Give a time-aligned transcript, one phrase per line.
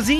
[0.00, 0.19] Muy buenos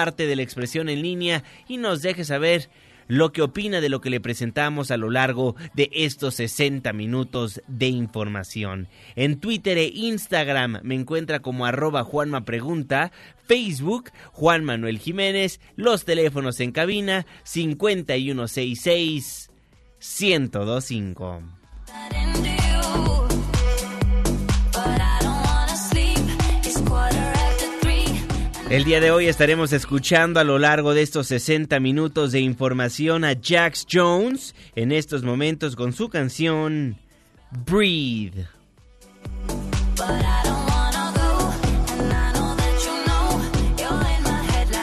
[0.00, 2.70] de la expresión en línea y nos deje saber
[3.06, 7.60] lo que opina de lo que le presentamos a lo largo de estos 60 minutos
[7.66, 8.88] de información.
[9.16, 13.12] En Twitter e Instagram me encuentra como arroba Juanma Pregunta,
[13.46, 19.50] Facebook Juan Manuel Jiménez, los teléfonos en cabina 5166
[19.98, 21.42] 1025.
[28.70, 33.24] El día de hoy estaremos escuchando a lo largo de estos 60 minutos de información
[33.24, 36.96] a Jax Jones en estos momentos con su canción
[37.66, 38.46] Breathe.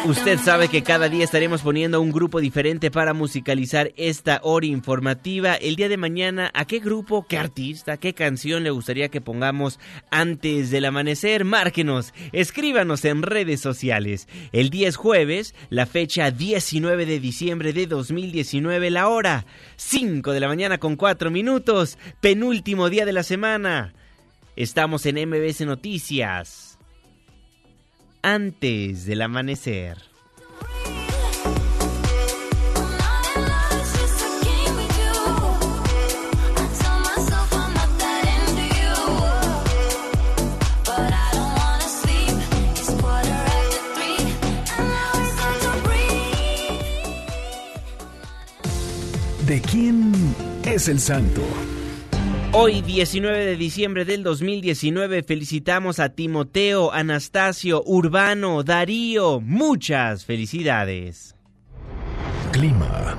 [0.07, 5.55] Usted sabe que cada día estaremos poniendo un grupo diferente para musicalizar esta hora informativa.
[5.55, 9.81] El día de mañana, ¿a qué grupo, qué artista, qué canción le gustaría que pongamos
[10.09, 11.43] antes del amanecer?
[11.43, 14.29] Márquenos, escríbanos en redes sociales.
[14.53, 20.39] El día es jueves, la fecha 19 de diciembre de 2019, la hora 5 de
[20.39, 23.93] la mañana con 4 minutos, penúltimo día de la semana.
[24.55, 26.66] Estamos en MBS Noticias
[28.27, 29.97] antes del amanecer.
[49.45, 50.11] ¿De quién
[50.65, 51.41] es el santo?
[52.59, 59.39] Hoy, 19 de diciembre del 2019, felicitamos a Timoteo, Anastasio, Urbano, Darío.
[59.39, 61.35] Muchas felicidades.
[62.51, 63.15] Clima.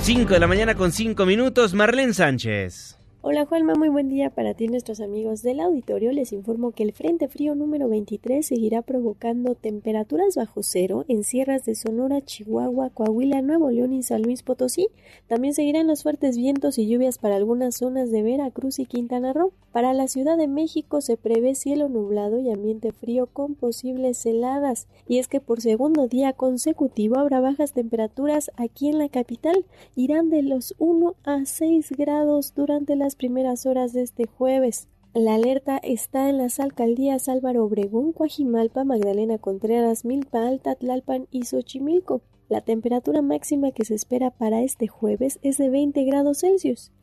[0.00, 2.97] 5 de la mañana con 5 minutos, Marlene Sánchez.
[3.20, 6.12] Hola Juanma, muy buen día para ti nuestros amigos del auditorio.
[6.12, 11.64] Les informo que el Frente Frío número 23 seguirá provocando temperaturas bajo cero en sierras
[11.64, 14.86] de Sonora, Chihuahua, Coahuila, Nuevo León y San Luis Potosí.
[15.26, 19.50] También seguirán los fuertes vientos y lluvias para algunas zonas de Veracruz y Quintana Roo.
[19.72, 24.86] Para la Ciudad de México se prevé cielo nublado y ambiente frío con posibles heladas.
[25.08, 29.64] Y es que por segundo día consecutivo habrá bajas temperaturas aquí en la capital.
[29.96, 34.88] Irán de los 1 a 6 grados durante la primeras horas de este jueves.
[35.14, 41.44] La alerta está en las alcaldías Álvaro Obregón, Coajimalpa, Magdalena Contreras, Milpa Alta, Tlalpan y
[41.44, 42.20] Xochimilco.
[42.48, 46.92] La temperatura máxima que se espera para este jueves es de 20 grados Celsius.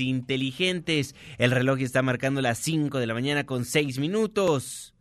[0.00, 1.14] inteligentes.
[1.38, 4.94] El reloj está marcando las 5 de la mañana con 6 minutos.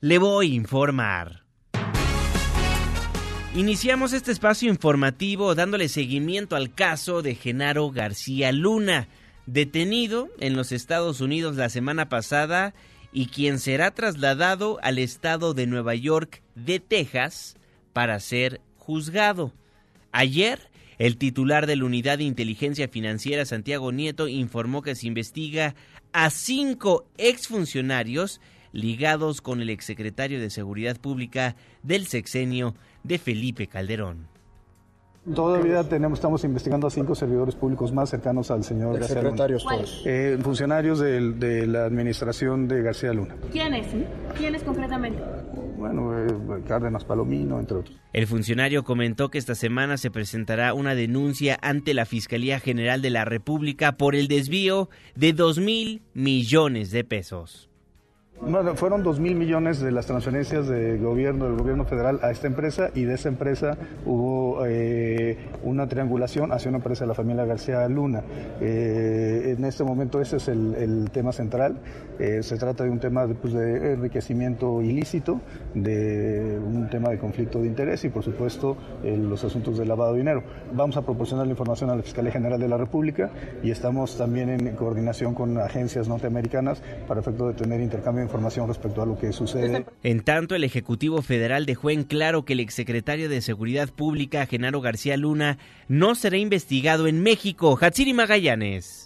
[0.00, 1.44] Le voy a informar.
[3.54, 9.06] Iniciamos este espacio informativo dándole seguimiento al caso de Genaro García Luna,
[9.46, 12.74] detenido en los Estados Unidos la semana pasada
[13.12, 17.56] y quien será trasladado al estado de Nueva York de Texas
[17.92, 19.52] para ser juzgado.
[20.10, 20.68] Ayer,
[20.98, 25.74] el titular de la Unidad de Inteligencia Financiera, Santiago Nieto, informó que se investiga
[26.12, 28.40] a cinco exfuncionarios
[28.72, 34.33] ligados con el exsecretario de Seguridad Pública del sexenio de Felipe Calderón.
[35.32, 39.30] Todavía tenemos, estamos investigando a cinco servidores públicos más cercanos al señor García Luna.
[39.30, 40.02] secretarios todos.
[40.04, 43.34] Eh, funcionarios de, de la administración de García Luna.
[43.50, 43.86] ¿Quiénes?
[44.36, 45.22] ¿Quiénes concretamente?
[45.78, 46.26] Bueno, eh,
[46.68, 47.96] Cárdenas Palomino, entre otros.
[48.12, 53.10] El funcionario comentó que esta semana se presentará una denuncia ante la Fiscalía General de
[53.10, 57.70] la República por el desvío de 2 mil millones de pesos.
[58.74, 62.90] Fueron dos mil millones de las transferencias del gobierno, del gobierno federal a esta empresa
[62.92, 67.88] y de esa empresa hubo eh, una triangulación hacia una empresa de la familia García
[67.88, 68.22] Luna.
[68.60, 71.78] Eh, en este momento ese es el, tema central.
[72.18, 75.40] Eh, se trata de un tema de, pues, de enriquecimiento ilícito,
[75.72, 80.18] de un tema de conflicto de interés y por supuesto los asuntos de lavado de
[80.18, 80.42] dinero.
[80.72, 83.30] Vamos a proporcionar la información a la Fiscalía General de la República
[83.62, 89.02] y estamos también en coordinación con agencias norteamericanas para efecto de tener intercambio información respecto
[89.02, 89.86] a lo que sucede.
[90.02, 94.80] En tanto, el Ejecutivo Federal dejó en claro que el exsecretario de Seguridad Pública, Genaro
[94.80, 97.78] García Luna, no será investigado en México.
[97.80, 99.03] Hatsiri Magallanes.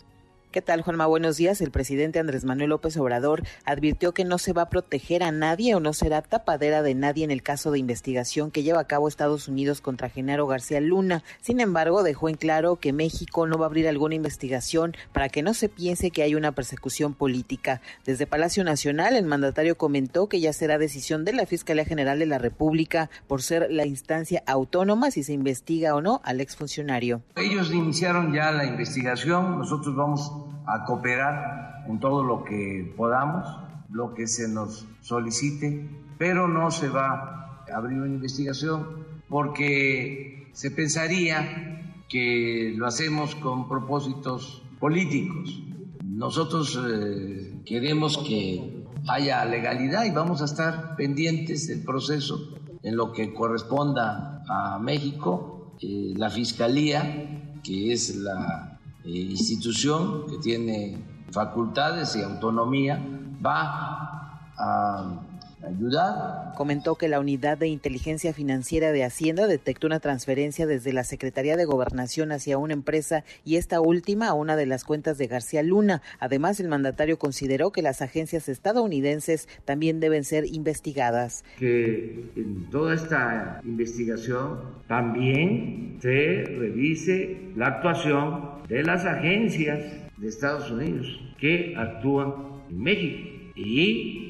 [0.59, 1.07] ¿Qué tal, Juanma?
[1.07, 1.61] Buenos días.
[1.61, 5.77] El presidente Andrés Manuel López Obrador advirtió que no se va a proteger a nadie
[5.77, 9.07] o no será tapadera de nadie en el caso de investigación que lleva a cabo
[9.07, 11.23] Estados Unidos contra Genaro García Luna.
[11.41, 15.45] Sin embargo, dejó en claro que México no va a abrir alguna investigación para que
[15.45, 17.81] no se piense que hay una persecución política.
[18.05, 22.27] Desde Palacio Nacional, el mandatario comentó que ya será decisión de la Fiscalía General de
[22.27, 27.23] la República por ser la instancia autónoma si se investiga o no al exfuncionario.
[27.37, 33.49] Ellos iniciaron ya la investigación, nosotros vamos a cooperar en todo lo que podamos,
[33.91, 35.89] lo que se nos solicite,
[36.19, 43.69] pero no se va a abrir una investigación porque se pensaría que lo hacemos con
[43.69, 45.63] propósitos políticos.
[46.05, 53.13] Nosotros eh, queremos que haya legalidad y vamos a estar pendientes del proceso en lo
[53.13, 58.78] que corresponda a México, eh, la Fiscalía, que es la
[59.09, 62.99] institución que tiene facultades y autonomía
[63.45, 65.28] va a
[65.63, 66.53] ayudar.
[66.57, 71.57] Comentó que la Unidad de Inteligencia Financiera de Hacienda detectó una transferencia desde la Secretaría
[71.57, 75.63] de Gobernación hacia una empresa y esta última a una de las cuentas de García
[75.63, 76.03] Luna.
[76.19, 81.45] Además, el mandatario consideró que las agencias estadounidenses también deben ser investigadas.
[81.59, 89.81] Que en toda esta investigación también se revise la actuación de las agencias
[90.17, 91.07] de Estados Unidos
[91.39, 92.35] que actúan
[92.71, 94.28] en México y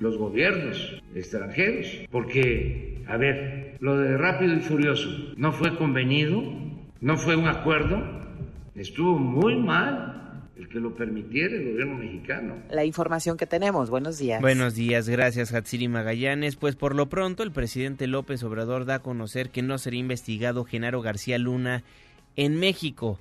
[0.00, 1.86] los gobiernos extranjeros.
[2.10, 6.42] Porque, a ver, lo de rápido y furioso no fue convenido,
[7.00, 8.02] no fue un acuerdo,
[8.74, 10.14] estuvo muy mal
[10.56, 12.56] el que lo permitiera el gobierno mexicano.
[12.70, 14.40] La información que tenemos, buenos días.
[14.40, 16.56] Buenos días, gracias Hatsiri Magallanes.
[16.56, 20.64] Pues por lo pronto el presidente López Obrador da a conocer que no será investigado
[20.64, 21.84] Genaro García Luna
[22.34, 23.20] en México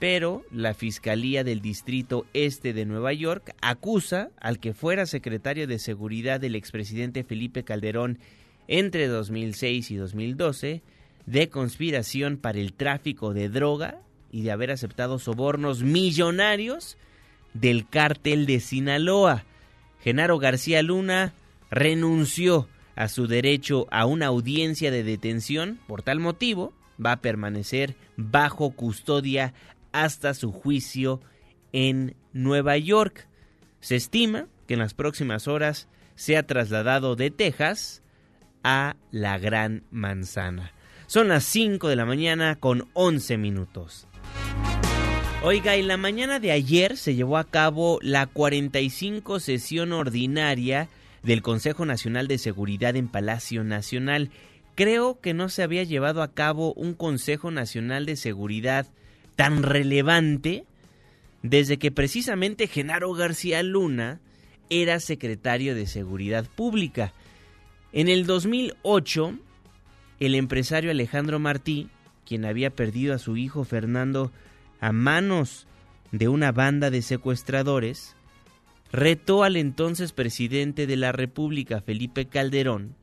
[0.00, 5.78] pero la Fiscalía del Distrito Este de Nueva York acusa al que fuera secretario de
[5.78, 8.18] Seguridad del expresidente Felipe Calderón
[8.66, 10.82] entre 2006 y 2012
[11.26, 14.00] de conspiración para el tráfico de droga
[14.32, 16.96] y de haber aceptado sobornos millonarios
[17.52, 19.44] del cártel de Sinaloa.
[20.00, 21.34] Genaro García Luna
[21.70, 25.78] renunció a su derecho a una audiencia de detención.
[25.86, 26.72] Por tal motivo,
[27.04, 29.52] va a permanecer bajo custodia
[29.92, 31.20] hasta su juicio
[31.72, 33.28] en Nueva York.
[33.80, 38.02] Se estima que en las próximas horas sea trasladado de Texas
[38.62, 40.72] a la Gran Manzana.
[41.06, 44.06] Son las 5 de la mañana con 11 minutos.
[45.42, 50.88] Oiga, en la mañana de ayer se llevó a cabo la 45 sesión ordinaria
[51.22, 54.30] del Consejo Nacional de Seguridad en Palacio Nacional.
[54.74, 58.86] Creo que no se había llevado a cabo un Consejo Nacional de Seguridad
[59.40, 60.66] tan relevante
[61.42, 64.20] desde que precisamente Genaro García Luna
[64.68, 67.14] era secretario de Seguridad Pública.
[67.94, 69.38] En el 2008,
[70.18, 71.88] el empresario Alejandro Martí,
[72.26, 74.30] quien había perdido a su hijo Fernando
[74.78, 75.66] a manos
[76.12, 78.16] de una banda de secuestradores,
[78.92, 82.94] retó al entonces presidente de la República, Felipe Calderón,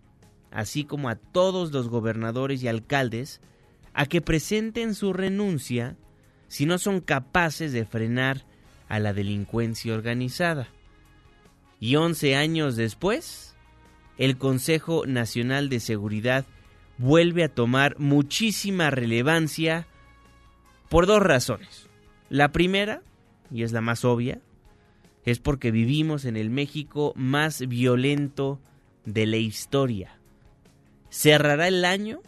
[0.52, 3.42] así como a todos los gobernadores y alcaldes,
[3.96, 5.98] a que presenten su renuncia
[6.48, 8.46] si no son capaces de frenar
[8.90, 10.68] a la delincuencia organizada.
[11.80, 13.56] Y 11 años después,
[14.18, 16.46] el Consejo Nacional de Seguridad
[16.98, 19.88] vuelve a tomar muchísima relevancia
[20.90, 21.88] por dos razones.
[22.30, 23.02] La primera,
[23.52, 24.42] y es la más obvia,
[25.24, 28.60] es porque vivimos en el México más violento
[29.06, 30.18] de la historia.
[31.10, 32.22] Cerrará el año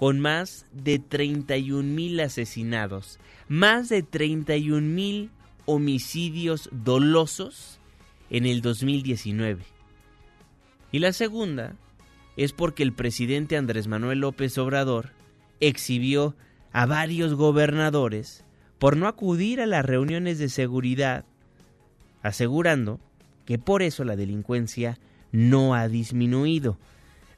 [0.00, 5.28] con más de 31 mil asesinados, más de 31 mil
[5.66, 7.78] homicidios dolosos
[8.30, 9.62] en el 2019.
[10.90, 11.74] Y la segunda
[12.38, 15.10] es porque el presidente Andrés Manuel López Obrador
[15.60, 16.34] exhibió
[16.72, 18.42] a varios gobernadores
[18.78, 21.26] por no acudir a las reuniones de seguridad,
[22.22, 23.00] asegurando
[23.44, 24.98] que por eso la delincuencia
[25.30, 26.78] no ha disminuido.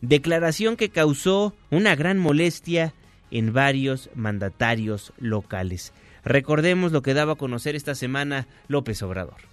[0.02, 2.92] Declaración que causó una gran molestia
[3.30, 5.92] en varios mandatarios locales.
[6.24, 9.52] Recordemos lo que daba a conocer esta semana López Obrador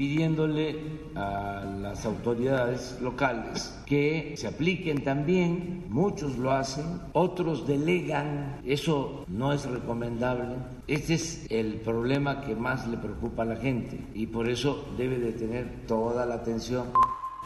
[0.00, 0.76] pidiéndole
[1.14, 9.52] a las autoridades locales que se apliquen también, muchos lo hacen, otros delegan, eso no
[9.52, 10.56] es recomendable.
[10.86, 15.18] Este es el problema que más le preocupa a la gente y por eso debe
[15.18, 16.86] de tener toda la atención.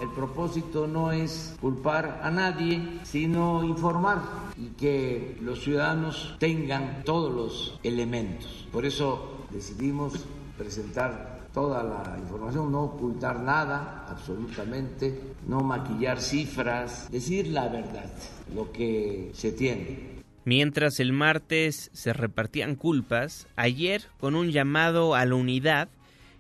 [0.01, 4.23] El propósito no es culpar a nadie, sino informar
[4.57, 8.67] y que los ciudadanos tengan todos los elementos.
[8.73, 10.25] Por eso decidimos
[10.59, 18.11] presentar toda la información, no ocultar nada, absolutamente, no maquillar cifras, decir la verdad,
[18.53, 20.15] lo que se tiene.
[20.45, 25.89] Mientras el martes se repartían culpas, ayer, con un llamado a la unidad,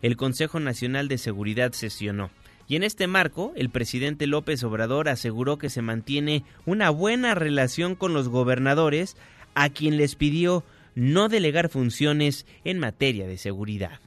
[0.02, 2.30] el Consejo Nacional de Seguridad sesionó.
[2.66, 7.94] Y en este marco, el presidente López Obrador aseguró que se mantiene una buena relación
[7.94, 9.16] con los gobernadores,
[9.54, 14.00] a quien les pidió no delegar funciones en materia de seguridad.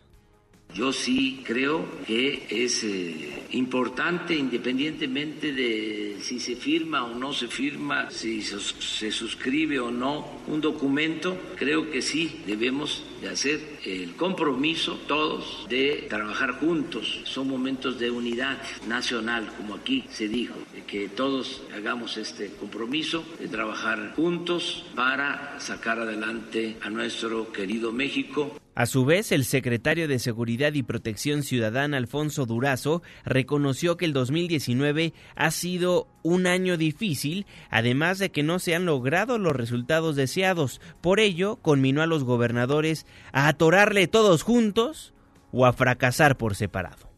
[0.78, 7.48] Yo sí creo que es eh, importante, independientemente de si se firma o no se
[7.48, 14.14] firma, si se suscribe o no un documento, creo que sí debemos de hacer el
[14.14, 17.22] compromiso todos de trabajar juntos.
[17.24, 23.26] Son momentos de unidad nacional, como aquí se dijo, de que todos hagamos este compromiso
[23.40, 28.56] de trabajar juntos para sacar adelante a nuestro querido México.
[28.78, 34.14] A su vez, el secretario de Seguridad y Protección Ciudadana, Alfonso Durazo, reconoció que el
[34.14, 40.16] 2019 ha sido un año difícil, además de que no se han logrado los resultados
[40.16, 40.80] deseados.
[41.02, 45.12] Por ello, conminó a los gobernadores a atorarle todos juntos
[45.52, 47.17] o a fracasar por separado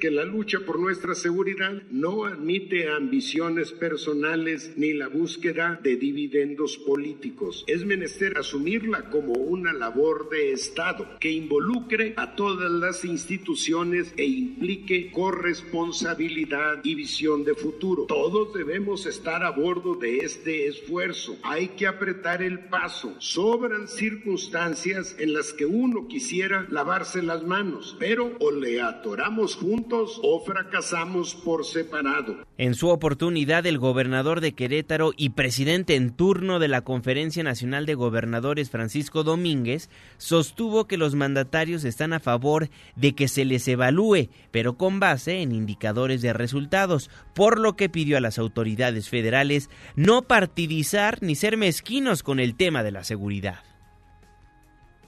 [0.00, 6.76] que la lucha por nuestra seguridad no admite ambiciones personales ni la búsqueda de dividendos
[6.78, 7.64] políticos.
[7.66, 14.24] Es menester asumirla como una labor de Estado que involucre a todas las instituciones e
[14.24, 18.06] implique corresponsabilidad y visión de futuro.
[18.06, 21.36] Todos debemos estar a bordo de este esfuerzo.
[21.42, 23.14] Hay que apretar el paso.
[23.18, 29.83] Sobran circunstancias en las que uno quisiera lavarse las manos, pero o le atoramos juntos
[29.90, 32.44] o fracasamos por separado.
[32.56, 37.86] En su oportunidad, el gobernador de Querétaro y presidente en turno de la Conferencia Nacional
[37.86, 43.66] de Gobernadores, Francisco Domínguez, sostuvo que los mandatarios están a favor de que se les
[43.68, 49.08] evalúe, pero con base en indicadores de resultados, por lo que pidió a las autoridades
[49.08, 53.62] federales no partidizar ni ser mezquinos con el tema de la seguridad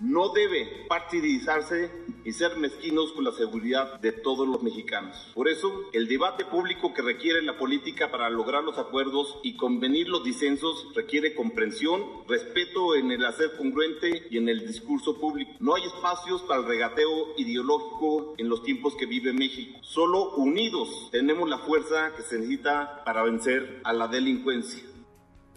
[0.01, 1.91] no debe partidizarse
[2.27, 5.17] y ser mezquinos con la seguridad de todos los mexicanos.
[5.33, 10.09] Por eso, el debate público que requiere la política para lograr los acuerdos y convenir
[10.09, 15.53] los disensos requiere comprensión, respeto en el hacer congruente y en el discurso público.
[15.61, 19.79] No hay espacios para el regateo ideológico en los tiempos que vive México.
[19.83, 24.83] Solo unidos tenemos la fuerza que se necesita para vencer a la delincuencia.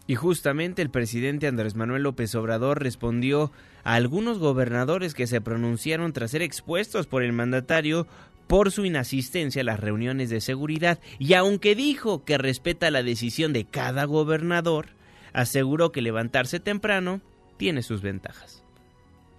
[0.10, 3.52] Y justamente el presidente Andrés Manuel López Obrador respondió
[3.84, 8.08] a algunos gobernadores que se pronunciaron tras ser expuestos por el mandatario
[8.48, 13.54] por su inasistencia a las reuniones de seguridad y aunque dijo que respeta la decisión
[13.54, 14.88] de cada gobernador,
[15.32, 17.22] aseguró que levantarse temprano
[17.58, 18.64] tiene sus ventajas.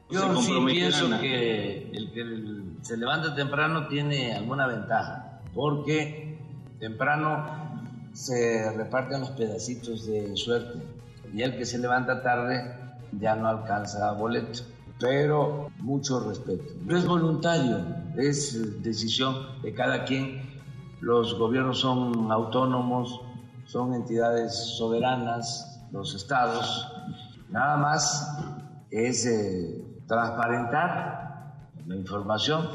[0.08, 6.38] Yo sí pienso que el que se levanta temprano tiene alguna ventaja, porque
[6.78, 7.69] temprano
[8.12, 10.80] se reparten los pedacitos de suerte
[11.32, 12.74] y el que se levanta tarde
[13.18, 14.60] ya no alcanza boleto.
[14.98, 16.74] Pero mucho respeto.
[16.84, 17.78] No es voluntario,
[18.16, 20.42] es decisión de cada quien.
[21.00, 23.22] Los gobiernos son autónomos,
[23.64, 26.86] son entidades soberanas, los estados.
[27.48, 28.38] Nada más
[28.90, 32.68] es eh, transparentar la información,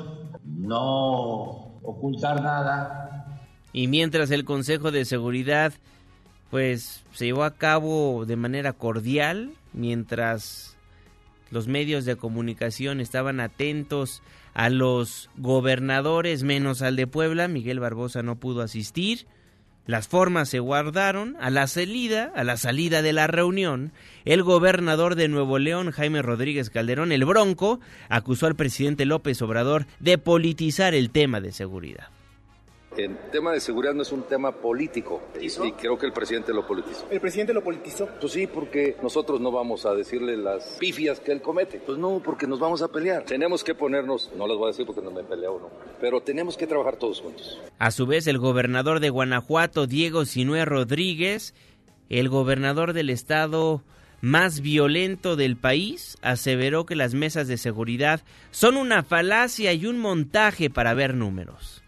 [0.43, 3.04] no ocultar nada,
[3.75, 5.73] y mientras el Consejo de Seguridad
[6.49, 10.77] pues se llevó a cabo de manera cordial mientras
[11.51, 18.23] los medios de comunicación estaban atentos a los gobernadores menos al de Puebla, Miguel Barbosa
[18.23, 19.27] no pudo asistir.
[19.85, 21.35] Las formas se guardaron.
[21.41, 23.91] A la salida, a la salida de la reunión,
[24.23, 29.85] el gobernador de Nuevo León, Jaime Rodríguez Calderón, el Bronco, acusó al presidente López Obrador
[29.99, 32.14] de politizar el tema de seguridad.
[32.97, 36.65] El tema de seguridad no es un tema político y creo que el presidente lo
[36.65, 37.05] politizó.
[37.09, 38.07] ¿El presidente lo politizó?
[38.19, 41.81] Pues sí, porque nosotros no vamos a decirle las pifias que él comete.
[41.85, 43.23] Pues no, porque nos vamos a pelear.
[43.23, 46.21] Tenemos que ponernos, no les voy a decir porque no me he peleado, no, pero
[46.21, 47.59] tenemos que trabajar todos juntos.
[47.79, 51.53] A su vez, el gobernador de Guanajuato, Diego Sinué Rodríguez,
[52.09, 53.83] el gobernador del estado
[54.21, 58.21] más violento del país, aseveró que las mesas de seguridad
[58.51, 61.84] son una falacia y un montaje para ver números.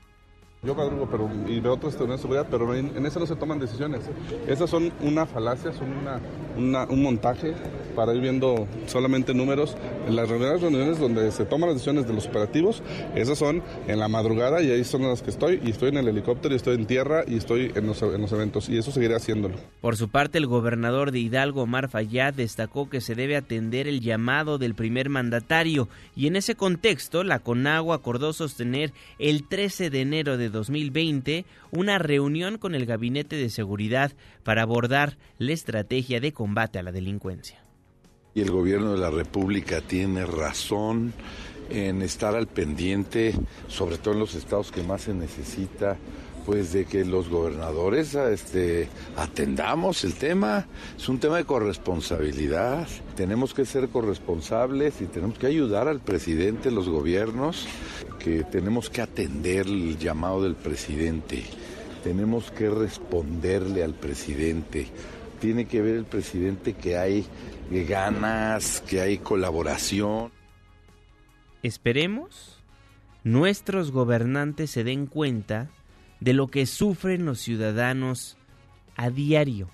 [0.63, 3.35] Yo madrugo pero, y veo otras teorías de seguridad, pero en, en eso no se
[3.35, 4.01] toman decisiones.
[4.47, 7.53] Esas son una falacia, son una, un montaje
[7.95, 9.77] para ir viendo solamente números.
[10.07, 12.81] En las reuniones, reuniones donde se toman las decisiones de los operativos,
[13.15, 15.61] esas son en la madrugada y ahí son las que estoy.
[15.63, 18.31] Y estoy en el helicóptero, y estoy en tierra y estoy en los, en los
[18.31, 18.67] eventos.
[18.67, 19.55] Y eso seguiré haciéndolo.
[19.79, 24.01] Por su parte, el gobernador de Hidalgo, Omar Fayad, destacó que se debe atender el
[24.01, 25.87] llamado del primer mandatario.
[26.15, 31.97] Y en ese contexto, la CONAGUA acordó sostener el 13 de enero de 2020 una
[31.97, 34.11] reunión con el Gabinete de Seguridad
[34.43, 37.61] para abordar la estrategia de combate a la delincuencia.
[38.33, 41.13] Y el gobierno de la República tiene razón
[41.69, 43.33] en estar al pendiente,
[43.67, 45.97] sobre todo en los estados que más se necesita,
[46.47, 48.87] pues de que los gobernadores este,
[49.17, 50.65] atendamos el tema.
[50.97, 52.87] Es un tema de corresponsabilidad.
[53.17, 57.67] Tenemos que ser corresponsables y tenemos que ayudar al presidente, los gobiernos,
[58.17, 61.43] que tenemos que atender el llamado del presidente.
[62.01, 64.87] Tenemos que responderle al presidente.
[65.41, 67.25] Tiene que ver el presidente que hay
[67.69, 70.31] ganas, que hay colaboración.
[71.61, 72.57] Esperemos
[73.25, 75.69] nuestros gobernantes se den cuenta
[76.19, 78.37] de lo que sufren los ciudadanos
[78.95, 79.69] a diario.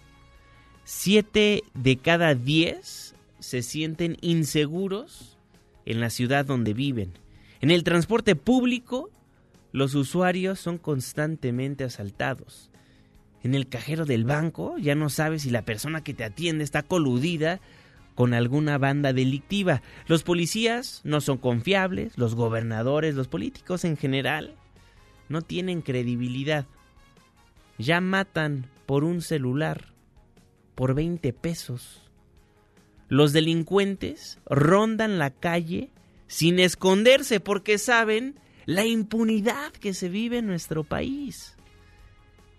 [0.84, 5.38] Siete de cada diez se sienten inseguros
[5.86, 7.13] en la ciudad donde viven.
[7.62, 9.10] En el transporte público,
[9.71, 12.69] los usuarios son constantemente asaltados.
[13.43, 16.84] En el cajero del banco ya no sabes si la persona que te atiende está
[16.84, 17.60] coludida
[18.15, 19.82] con alguna banda delictiva.
[20.08, 24.56] Los policías no son confiables, los gobernadores, los políticos en general
[25.29, 26.65] no tienen credibilidad.
[27.77, 29.93] Ya matan por un celular,
[30.75, 32.09] por 20 pesos.
[33.09, 35.89] Los delincuentes rondan la calle
[36.27, 41.55] sin esconderse porque saben la impunidad que se vive en nuestro país.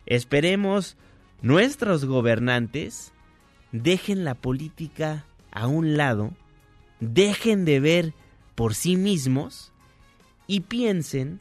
[0.06, 0.96] Esperemos
[1.42, 3.12] nuestros gobernantes
[3.72, 6.32] dejen la política a un lado,
[7.00, 8.14] dejen de ver
[8.54, 9.72] por sí mismos
[10.46, 11.40] y piensen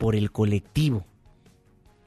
[0.00, 1.04] por el colectivo,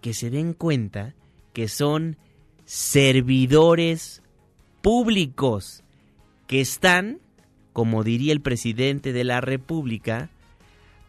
[0.01, 1.13] que se den cuenta
[1.53, 2.17] que son
[2.65, 4.23] servidores
[4.81, 5.83] públicos
[6.47, 7.19] que están,
[7.71, 10.31] como diría el presidente de la República,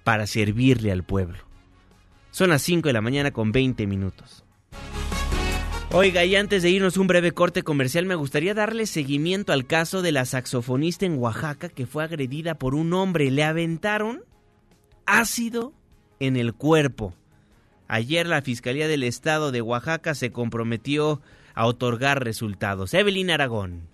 [0.05, 1.39] para servirle al pueblo.
[2.31, 4.45] Son las 5 de la mañana con 20 minutos.
[5.91, 10.03] Oiga, y antes de irnos un breve corte comercial, me gustaría darle seguimiento al caso
[10.03, 13.31] de la saxofonista en Oaxaca que fue agredida por un hombre.
[13.31, 14.23] Le aventaron
[15.07, 15.73] ácido
[16.27, 17.15] en el cuerpo.
[17.89, 21.21] Ayer la Fiscalía del Estado de Oaxaca se comprometió
[21.55, 22.95] a otorgar resultados.
[22.95, 23.94] Evelyn Aragón.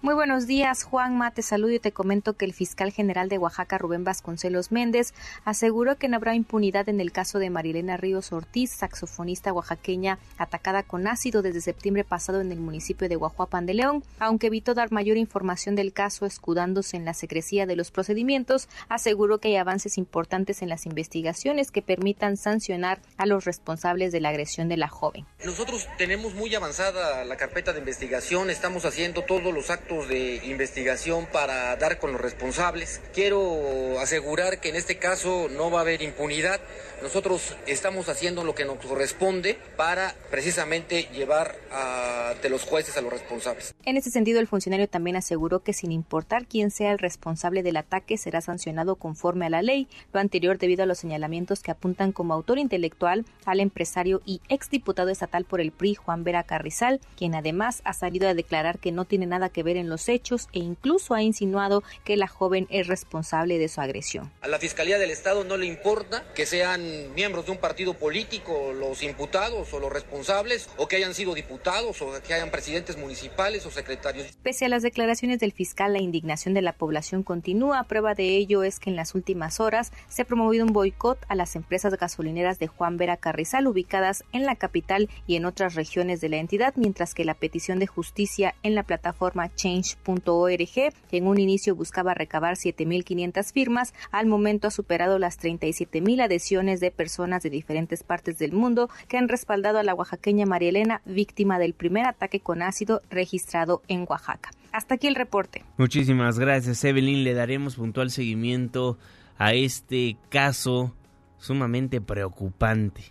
[0.00, 1.42] Muy buenos días, Juan Mate.
[1.42, 5.12] Saludo y te comento que el fiscal general de Oaxaca, Rubén Vasconcelos Méndez,
[5.44, 10.84] aseguró que no habrá impunidad en el caso de Marilena Ríos Ortiz, saxofonista oaxaqueña atacada
[10.84, 14.04] con ácido desde septiembre pasado en el municipio de Guajuapan de León.
[14.20, 19.38] Aunque evitó dar mayor información del caso escudándose en la secrecía de los procedimientos, aseguró
[19.38, 24.28] que hay avances importantes en las investigaciones que permitan sancionar a los responsables de la
[24.28, 25.26] agresión de la joven.
[25.44, 31.26] Nosotros tenemos muy avanzada la carpeta de investigación, estamos haciendo todos los actos de investigación
[31.32, 33.00] para dar con los responsables.
[33.14, 36.60] Quiero asegurar que en este caso no va a haber impunidad.
[37.00, 43.12] Nosotros estamos haciendo lo que nos corresponde para precisamente llevar ante los jueces a los
[43.12, 43.74] responsables.
[43.84, 47.76] En ese sentido, el funcionario también aseguró que sin importar quién sea el responsable del
[47.76, 49.88] ataque, será sancionado conforme a la ley.
[50.12, 55.08] Lo anterior debido a los señalamientos que apuntan como autor intelectual al empresario y exdiputado
[55.08, 59.04] estatal por el PRI, Juan Vera Carrizal, quien además ha salido a declarar que no
[59.06, 62.86] tiene nada que ver en los hechos e incluso ha insinuado que la joven es
[62.86, 64.30] responsable de su agresión.
[64.40, 68.72] A la Fiscalía del Estado no le importa que sean miembros de un partido político
[68.72, 73.64] los imputados o los responsables o que hayan sido diputados o que hayan presidentes municipales
[73.66, 74.26] o secretarios.
[74.42, 77.84] Pese a las declaraciones del fiscal, la indignación de la población continúa.
[77.84, 81.34] Prueba de ello es que en las últimas horas se ha promovido un boicot a
[81.34, 86.20] las empresas gasolineras de Juan Vera Carrizal ubicadas en la capital y en otras regiones
[86.20, 91.26] de la entidad, mientras que la petición de justicia en la plataforma change.org, que en
[91.26, 97.42] un inicio buscaba recabar 7.500 firmas, al momento ha superado las 37.000 adhesiones de personas
[97.42, 101.74] de diferentes partes del mundo que han respaldado a la oaxaqueña María Elena, víctima del
[101.74, 104.50] primer ataque con ácido registrado en Oaxaca.
[104.72, 105.64] Hasta aquí el reporte.
[105.76, 107.24] Muchísimas gracias, Evelyn.
[107.24, 108.98] Le daremos puntual seguimiento
[109.38, 110.94] a este caso
[111.38, 113.02] sumamente preocupante.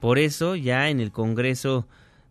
[0.00, 1.86] Por eso ya en el Congreso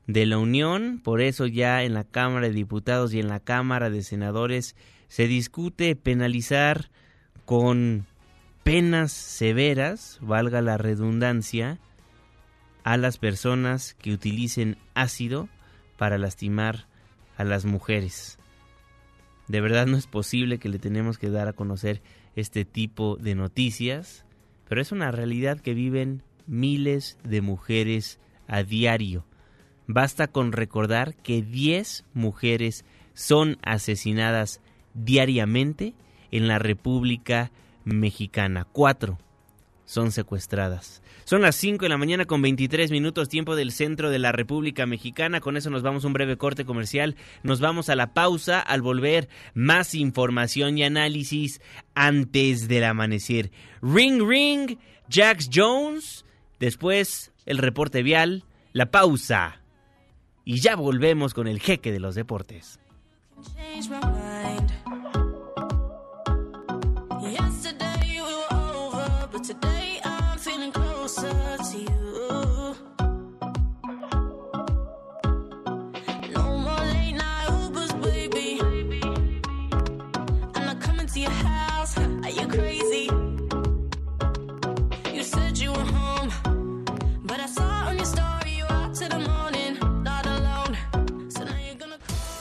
[0.07, 3.89] de la Unión, por eso ya en la Cámara de Diputados y en la Cámara
[3.89, 4.75] de Senadores
[5.07, 6.89] se discute penalizar
[7.45, 8.05] con
[8.63, 11.79] penas severas, valga la redundancia,
[12.83, 15.47] a las personas que utilicen ácido
[15.97, 16.87] para lastimar
[17.37, 18.37] a las mujeres.
[19.47, 22.01] De verdad no es posible que le tenemos que dar a conocer
[22.35, 24.25] este tipo de noticias,
[24.67, 29.25] pero es una realidad que viven miles de mujeres a diario.
[29.87, 34.61] Basta con recordar que 10 mujeres son asesinadas
[34.93, 35.93] diariamente
[36.31, 37.51] en la República
[37.85, 38.65] Mexicana.
[38.71, 39.19] Cuatro
[39.85, 41.01] son secuestradas.
[41.25, 44.85] Son las 5 de la mañana con 23 minutos tiempo del centro de la República
[44.85, 45.39] Mexicana.
[45.39, 47.15] Con eso nos vamos a un breve corte comercial.
[47.43, 48.59] Nos vamos a la pausa.
[48.59, 51.61] Al volver, más información y análisis
[51.95, 53.51] antes del amanecer.
[53.81, 54.77] Ring Ring,
[55.09, 56.25] Jax Jones.
[56.59, 59.62] Después, el reporte vial, la pausa.
[60.45, 62.79] Y ya volvemos con el jeque de los deportes.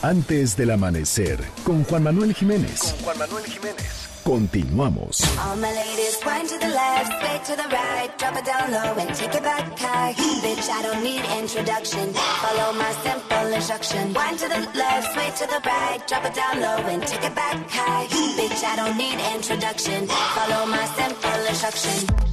[0.02, 2.80] Antes del amanecer, con Juan Manuel Jiménez.
[2.80, 4.08] Con Juan Manuel Jiménez.
[4.24, 5.22] Continuamos.
[5.38, 8.98] All my ladies, wind to the left, sway to the right, drop it down low
[8.98, 10.12] and take it back high.
[10.42, 12.12] Bitch, I don't need introduction.
[12.14, 14.12] Follow my simple instruction.
[14.12, 17.34] Wind to the left, sway to the right, drop it down low and take it
[17.36, 18.06] back high.
[18.36, 20.08] Bitch, I don't need introduction.
[20.08, 22.31] Follow my simple instruction.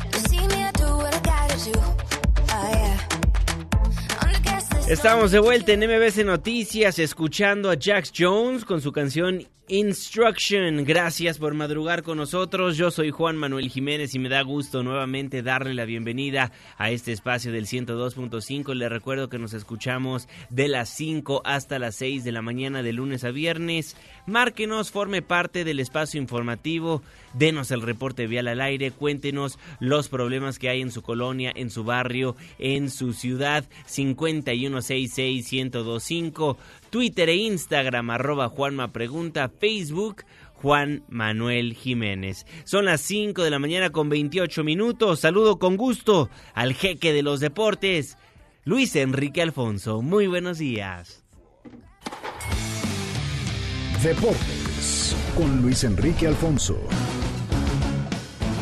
[4.89, 10.83] Estamos de vuelta en MBC Noticias escuchando a Jax Jones con su canción Instruction.
[10.83, 12.75] Gracias por madrugar con nosotros.
[12.75, 17.11] Yo soy Juan Manuel Jiménez y me da gusto nuevamente darle la bienvenida a este
[17.11, 18.73] espacio del 102.5.
[18.73, 22.93] Le recuerdo que nos escuchamos de las 5 hasta las 6 de la mañana de
[22.93, 23.95] lunes a viernes.
[24.29, 27.01] Márquenos, forme parte del espacio informativo,
[27.33, 31.69] denos el reporte vial al aire, cuéntenos los problemas que hay en su colonia, en
[31.69, 33.65] su barrio, en su ciudad.
[33.87, 36.57] 5166-1025.
[36.89, 42.45] Twitter e Instagram, arroba Juanma Pregunta, Facebook, Juan Manuel Jiménez.
[42.65, 45.21] Son las 5 de la mañana con 28 minutos.
[45.21, 48.17] Saludo con gusto al jeque de los deportes,
[48.65, 50.01] Luis Enrique Alfonso.
[50.01, 51.23] Muy buenos días.
[54.03, 56.77] Deportes con Luis Enrique Alfonso.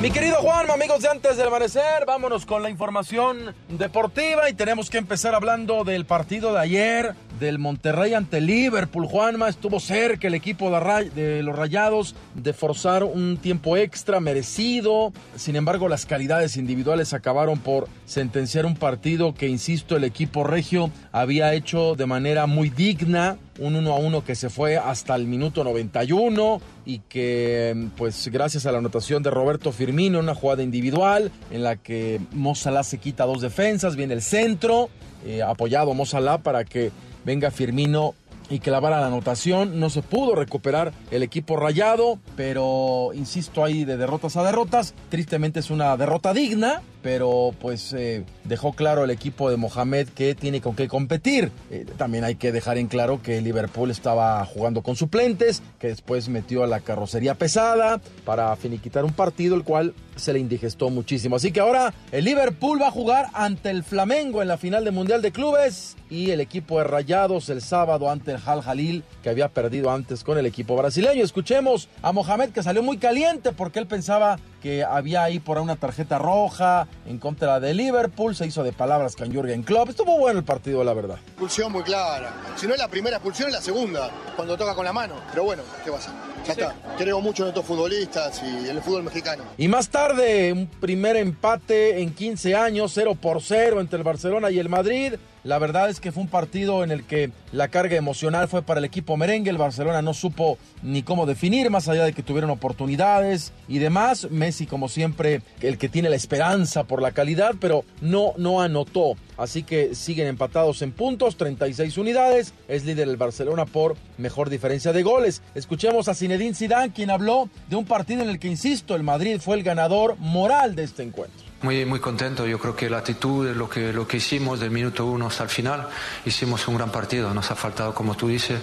[0.02, 4.90] Mi querido Juan, amigos de antes del amanecer, vámonos con la información deportiva y tenemos
[4.90, 9.06] que empezar hablando del partido de ayer del Monterrey ante Liverpool.
[9.06, 15.14] Juanma estuvo cerca el equipo de los Rayados de forzar un tiempo extra merecido.
[15.36, 20.92] Sin embargo, las calidades individuales acabaron por sentenciar un partido que, insisto, el equipo regio
[21.12, 25.26] había hecho de manera muy digna un 1 a 1 que se fue hasta el
[25.26, 31.32] minuto 91 y que pues gracias a la anotación de Roberto Firmino, una jugada individual
[31.52, 34.90] en la que Mozalá se quita dos defensas, viene el centro,
[35.26, 36.92] eh, apoyado Mozalá para que
[37.28, 38.16] venga Firmino
[38.50, 39.82] y clavara la anotación.
[39.82, 44.94] No se pudo recuperar el equipo rayado, pero insisto ahí de derrotas a derrotas.
[45.10, 50.36] Tristemente es una derrota digna, pero pues eh, dejó claro el equipo de Mohamed que
[50.36, 51.54] tiene con qué competir.
[51.72, 56.28] Eh, también hay que dejar en claro que Liverpool estaba jugando con suplentes, que después
[56.28, 61.38] metió a la carrocería pesada para finiquitar un partido el cual se le indigestó muchísimo.
[61.38, 64.94] Así que ahora el Liverpool va a jugar ante el Flamengo en la final del
[64.94, 69.30] Mundial de Clubes y el equipo de Rayados el sábado ante el Hal Jalil que
[69.30, 71.24] había perdido antes con el equipo brasileño.
[71.24, 75.76] Escuchemos a Mohamed que salió muy caliente porque él pensaba que había ahí por una
[75.76, 79.90] tarjeta roja en contra de Liverpool, se hizo de palabras con Jürgen Klopp.
[79.90, 81.18] Estuvo bueno el partido, la verdad.
[81.28, 82.34] Expulsión muy clara.
[82.56, 85.16] Si no es la primera expulsión, es la segunda, cuando toca con la mano.
[85.32, 86.14] Pero bueno, ¿qué pasa?
[86.46, 86.76] Ya está.
[86.98, 89.44] Creo mucho en estos futbolistas y en el fútbol mexicano.
[89.58, 94.50] Y más tarde, un primer empate en 15 años, 0 por 0 entre el Barcelona
[94.52, 95.14] y el Madrid.
[95.44, 98.80] La verdad es que fue un partido en el que la carga emocional fue para
[98.80, 99.50] el equipo merengue.
[99.50, 104.30] El Barcelona no supo ni cómo definir, más allá de que tuvieron oportunidades y demás.
[104.30, 109.16] Messi, como siempre, el que tiene la esperanza por la calidad, pero no, no anotó.
[109.38, 112.54] Así que siguen empatados en puntos, 36 unidades.
[112.68, 115.42] Es líder el Barcelona por mejor diferencia de goles.
[115.56, 119.40] Escuchemos a Zinedine Zidane, quien habló de un partido en el que, insisto, el Madrid
[119.40, 121.47] fue el ganador moral de este encuentro.
[121.64, 125.08] Muy, muy contento, yo creo que la actitud, lo que, lo que hicimos del minuto
[125.08, 125.88] uno hasta el final,
[126.24, 128.62] hicimos un gran partido, nos ha faltado, como tú dices,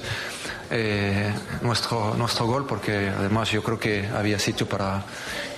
[0.71, 5.03] eh, nuestro, nuestro gol, porque además yo creo que había sitio para,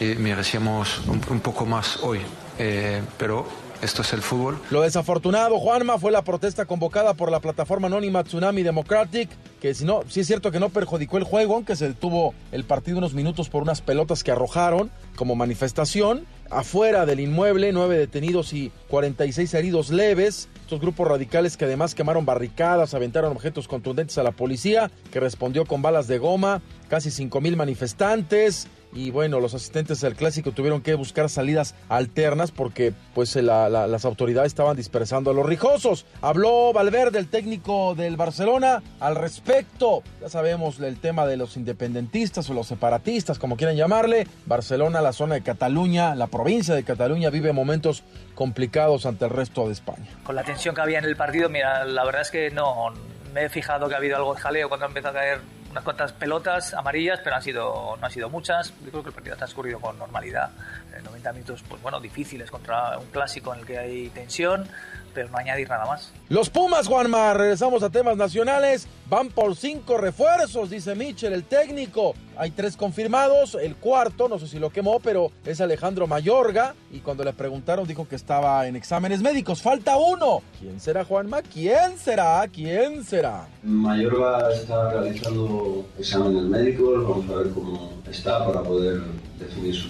[0.01, 2.20] y merecíamos un, un poco más hoy,
[2.59, 3.46] eh, pero
[3.83, 4.59] esto es el fútbol.
[4.70, 9.29] Lo desafortunado, Juanma, fue la protesta convocada por la plataforma anónima Tsunami Democratic,
[9.61, 12.64] que si no, sí es cierto que no perjudicó el juego, aunque se detuvo el
[12.64, 16.25] partido unos minutos por unas pelotas que arrojaron como manifestación.
[16.50, 20.48] Afuera del inmueble, nueve detenidos y 46 heridos leves.
[20.61, 25.64] Estos grupos radicales que además quemaron barricadas, aventaron objetos contundentes a la policía, que respondió
[25.64, 28.68] con balas de goma, casi 5 mil manifestantes.
[28.96, 34.04] Y bueno, los asistentes del clásico tuvieron que buscar salidas alternas porque pues la, las
[34.06, 36.06] autoridades estaban dispersando a los rijosos.
[36.22, 40.02] Habló Valverde, el técnico del Barcelona, al respecto.
[40.22, 44.26] Ya sabemos el tema de los independentistas o los separatistas, como quieran llamarle.
[44.46, 48.02] Barcelona, la zona de Cataluña, la provincia de Cataluña vive momentos
[48.35, 50.09] complicados ante el resto de España.
[50.24, 52.94] Con la tensión que había en el partido, mira, la verdad es que no
[53.35, 56.12] me he fijado que ha habido algo de jaleo cuando empezó a caer unas cuantas
[56.15, 58.73] pelotas amarillas, pero han sido, no han sido muchas.
[58.83, 60.51] Yo creo que el partido ha transcurrido con normalidad.
[60.97, 64.67] En 90 minutos, pues bueno, difíciles contra un clásico en el que hay tensión,
[65.16, 66.12] pero no añadir nada más.
[66.29, 68.87] Los Pumas, Juanma, regresamos a temas nacionales.
[69.09, 72.14] Van por cinco refuerzos, dice Mitchell, el técnico.
[72.37, 76.74] Hay tres confirmados, el cuarto, no sé si lo quemó, pero es Alejandro Mayorga.
[76.92, 79.62] Y cuando le preguntaron, dijo que estaba en exámenes médicos.
[79.62, 80.42] Falta uno.
[80.61, 81.40] ¿Quién será, Juanma?
[81.40, 82.46] ¿Quién será?
[82.52, 83.48] ¿Quién será?
[83.62, 87.09] Mayorga está realizando exámenes médicos.
[87.09, 89.00] Vamos a ver cómo está para poder
[89.38, 89.88] definir su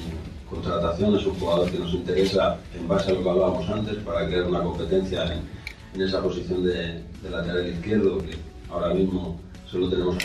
[0.49, 1.17] contratación.
[1.17, 4.45] Es un jugador que nos interesa en base a lo que hablábamos antes para crear
[4.45, 5.57] una competencia en,
[6.01, 8.37] esa posición de lateral izquierdo que
[8.71, 10.17] ahora mismo solo tenemos.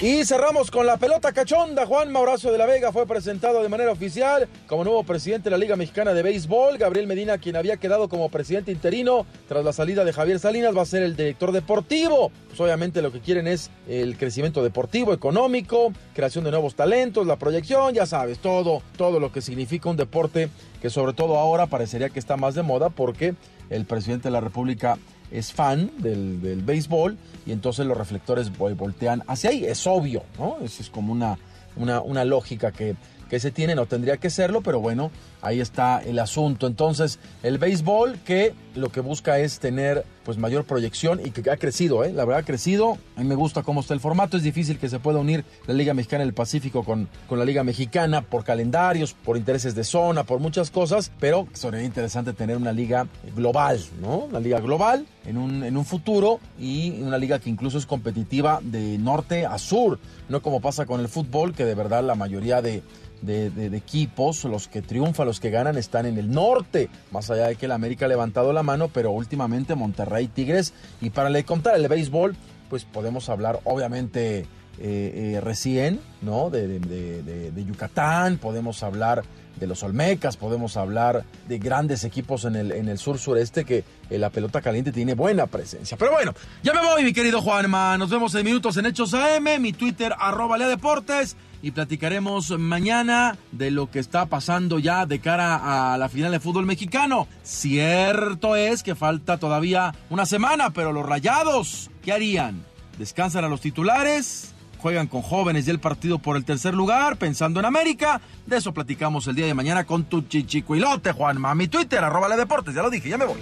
[0.00, 1.86] Y cerramos con la pelota cachonda.
[1.86, 5.58] Juan Mauracio de la Vega fue presentado de manera oficial como nuevo presidente de la
[5.58, 6.78] Liga Mexicana de Béisbol.
[6.78, 10.82] Gabriel Medina, quien había quedado como presidente interino tras la salida de Javier Salinas, va
[10.82, 12.30] a ser el director deportivo.
[12.48, 17.36] Pues obviamente lo que quieren es el crecimiento deportivo, económico, creación de nuevos talentos, la
[17.36, 20.48] proyección, ya sabes, todo, todo lo que significa un deporte
[20.80, 23.34] que sobre todo ahora parecería que está más de moda porque
[23.70, 24.98] el presidente de la República
[25.30, 29.64] es fan del, del, béisbol y entonces los reflectores voltean hacia ahí.
[29.64, 30.58] Es obvio, ¿no?
[30.62, 31.38] Eso es como una,
[31.76, 32.96] una, una lógica que,
[33.28, 35.10] que se tiene, no tendría que serlo, pero bueno,
[35.42, 36.66] ahí está el asunto.
[36.66, 41.56] Entonces, el béisbol que lo que busca es tener pues mayor proyección y que ha
[41.56, 42.12] crecido, ¿eh?
[42.12, 42.98] la verdad ha crecido.
[43.16, 45.74] A mí me gusta cómo está el formato, es difícil que se pueda unir la
[45.74, 50.24] Liga Mexicana del Pacífico con, con la Liga Mexicana por calendarios, por intereses de zona,
[50.24, 54.18] por muchas cosas, pero sería interesante tener una liga global, ¿no?
[54.18, 58.60] Una liga global en un, en un futuro y una liga que incluso es competitiva
[58.62, 62.62] de norte a sur, no como pasa con el fútbol, que de verdad la mayoría
[62.62, 62.82] de
[63.22, 67.56] de, equipos, los que triunfan, los que ganan están en el norte, más allá de
[67.56, 71.76] que el América ha levantado la mano, pero últimamente Monterrey, Tigres, y para le contar
[71.76, 72.36] el béisbol,
[72.68, 74.46] pues podemos hablar obviamente eh,
[74.78, 76.50] eh, recién, ¿no?
[76.50, 79.24] De, de, de, Yucatán, podemos hablar
[79.58, 83.84] de los Olmecas, podemos hablar de grandes equipos en el, en el sur sureste que
[84.10, 85.96] eh, la pelota caliente tiene buena presencia.
[85.96, 87.96] Pero bueno, ya me voy, mi querido Juanma.
[87.96, 93.36] Nos vemos en minutos en Hechos AM, mi Twitter, arroba Lea Deportes y platicaremos mañana
[93.52, 97.26] de lo que está pasando ya de cara a la final de fútbol mexicano.
[97.42, 102.64] Cierto es que falta todavía una semana, pero los rayados, ¿qué harían?
[102.98, 104.52] ¿Descansan a los titulares?
[104.86, 108.20] juegan con jóvenes y el partido por el tercer lugar, pensando en América.
[108.46, 111.56] De eso platicamos el día de mañana con tu chichicuilote, Juanma.
[111.56, 113.38] Mi Twitter, arroba deportes, ya lo dije, ya me voy.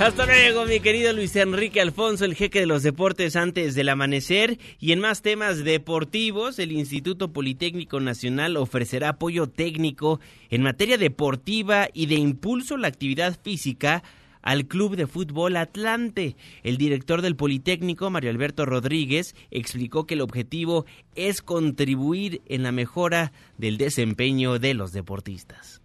[0.00, 4.56] Hasta luego, mi querido Luis Enrique Alfonso, el jeque de los deportes antes del amanecer.
[4.78, 11.88] Y en más temas deportivos, el Instituto Politécnico Nacional ofrecerá apoyo técnico en materia deportiva
[11.92, 14.02] y de impulso a la actividad física
[14.40, 16.34] al Club de Fútbol Atlante.
[16.62, 22.72] El director del Politécnico, Mario Alberto Rodríguez, explicó que el objetivo es contribuir en la
[22.72, 25.82] mejora del desempeño de los deportistas.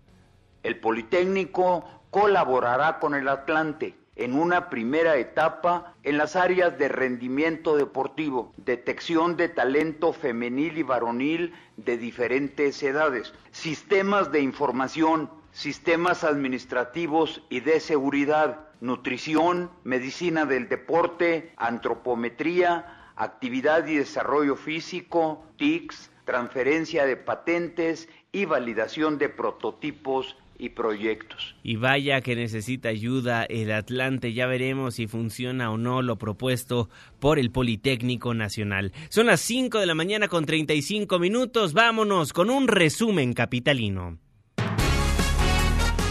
[0.64, 7.76] El Politécnico colaborará con el Atlante en una primera etapa en las áreas de rendimiento
[7.76, 17.44] deportivo, detección de talento femenil y varonil de diferentes edades, sistemas de información, sistemas administrativos
[17.50, 27.18] y de seguridad, nutrición, medicina del deporte, antropometría, actividad y desarrollo físico, TICS, transferencia de
[27.18, 31.56] patentes y validación de prototipos y proyectos.
[31.64, 36.90] Y vaya que necesita ayuda el Atlante, ya veremos si funciona o no lo propuesto
[37.20, 38.92] por el Politécnico Nacional.
[39.10, 44.20] Son las 5 de la mañana con 35 minutos, vámonos con un resumen capitalino.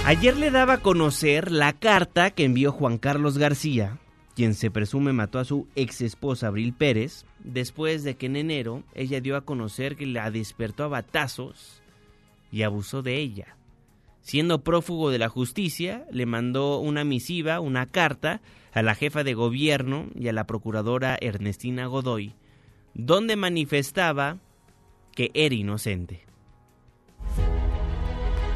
[0.06, 3.98] Ayer le daba a conocer la carta que envió Juan Carlos García,
[4.34, 8.82] quien se presume mató a su ex esposa Abril Pérez, después de que en enero
[8.94, 11.82] ella dio a conocer que la despertó a batazos
[12.52, 13.56] y abusó de ella.
[14.24, 18.40] Siendo prófugo de la justicia, le mandó una misiva, una carta,
[18.72, 22.34] a la jefa de gobierno y a la procuradora Ernestina Godoy,
[22.94, 24.38] donde manifestaba
[25.14, 26.22] que era inocente.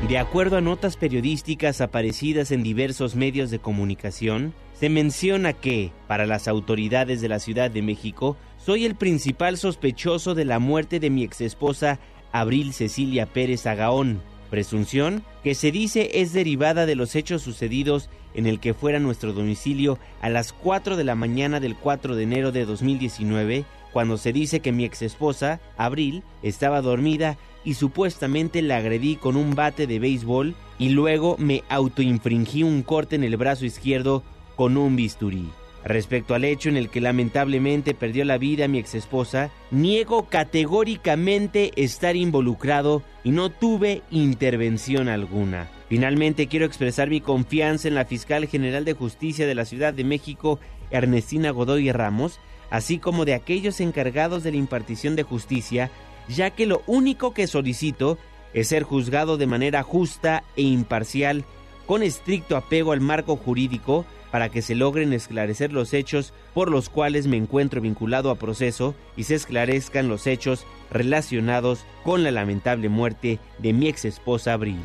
[0.09, 6.25] De acuerdo a notas periodísticas aparecidas en diversos medios de comunicación, se menciona que, para
[6.25, 11.11] las autoridades de la Ciudad de México, soy el principal sospechoso de la muerte de
[11.11, 12.01] mi exesposa
[12.33, 18.47] Abril Cecilia Pérez Agaón, presunción que se dice es derivada de los hechos sucedidos en
[18.47, 22.53] el que fuera nuestro domicilio a las 4 de la mañana del 4 de enero
[22.53, 29.17] de 2019, cuando se dice que mi exesposa, Abril, estaba dormida y supuestamente la agredí
[29.17, 34.23] con un bate de béisbol y luego me autoinfringí un corte en el brazo izquierdo
[34.57, 35.49] con un bisturí.
[35.85, 42.17] Respecto al hecho en el que lamentablemente perdió la vida mi exesposa, niego categóricamente estar
[42.17, 45.71] involucrado y no tuve intervención alguna.
[45.89, 50.05] Finalmente quiero expresar mi confianza en la fiscal general de justicia de la Ciudad de
[50.05, 50.59] México,
[50.91, 55.91] Ernestina Godoy Ramos, así como de aquellos encargados de la impartición de justicia,
[56.29, 58.19] ya que lo único que solicito
[58.53, 61.45] es ser juzgado de manera justa e imparcial,
[61.87, 66.89] con estricto apego al marco jurídico, para que se logren esclarecer los hechos por los
[66.89, 72.89] cuales me encuentro vinculado a proceso y se esclarezcan los hechos relacionados con la lamentable
[72.89, 74.81] muerte de mi ex esposa Abril.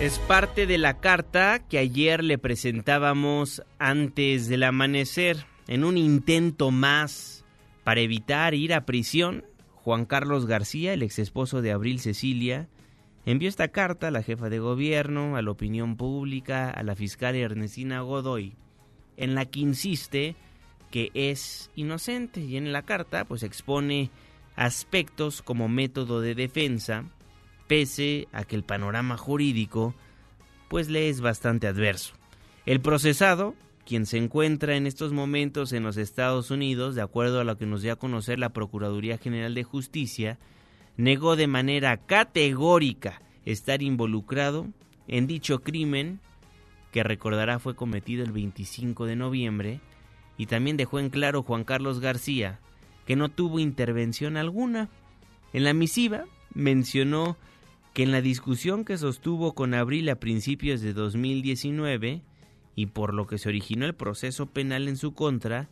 [0.00, 5.46] Es parte de la carta que ayer le presentábamos antes del amanecer.
[5.68, 7.44] En un intento más
[7.84, 9.44] para evitar ir a prisión,
[9.76, 12.68] Juan Carlos García, el ex esposo de Abril Cecilia,
[13.26, 17.34] envió esta carta a la jefa de gobierno, a la opinión pública, a la fiscal
[17.34, 18.54] Ernestina Godoy,
[19.16, 20.36] en la que insiste
[20.90, 24.10] que es inocente y en la carta pues expone
[24.56, 27.04] aspectos como método de defensa,
[27.66, 29.94] pese a que el panorama jurídico
[30.68, 32.14] pues le es bastante adverso.
[32.66, 37.44] El procesado, quien se encuentra en estos momentos en los Estados Unidos, de acuerdo a
[37.44, 40.38] lo que nos dio a conocer la Procuraduría General de Justicia,
[40.96, 44.68] negó de manera categórica estar involucrado
[45.08, 46.20] en dicho crimen
[46.92, 49.80] que recordará fue cometido el 25 de noviembre
[50.38, 52.60] y también dejó en claro Juan Carlos García
[53.06, 54.88] que no tuvo intervención alguna.
[55.52, 57.36] En la misiva mencionó
[57.92, 62.22] que en la discusión que sostuvo con Abril a principios de 2019
[62.76, 65.68] y por lo que se originó el proceso penal en su contra,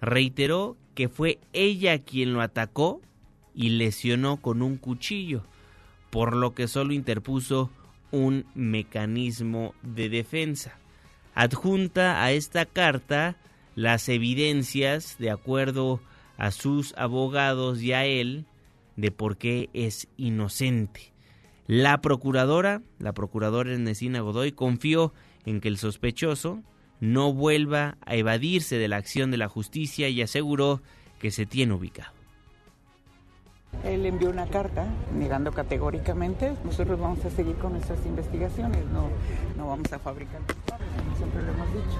[0.00, 3.00] reiteró que fue ella quien lo atacó
[3.54, 5.44] y lesionó con un cuchillo,
[6.10, 7.70] por lo que solo interpuso
[8.10, 10.78] un mecanismo de defensa.
[11.34, 13.36] Adjunta a esta carta
[13.74, 16.00] las evidencias, de acuerdo
[16.36, 18.46] a sus abogados y a él,
[18.96, 21.12] de por qué es inocente.
[21.66, 25.12] La procuradora, la procuradora Ernestina Godoy, confió
[25.44, 26.62] en que el sospechoso
[27.00, 30.82] no vuelva a evadirse de la acción de la justicia y aseguró
[31.18, 32.13] que se tiene ubicado.
[33.84, 36.54] Él envió una carta negando categóricamente.
[36.64, 39.08] Nosotros vamos a seguir con nuestras investigaciones, no,
[39.56, 40.40] no vamos a fabricar
[40.96, 41.98] como siempre lo hemos dicho.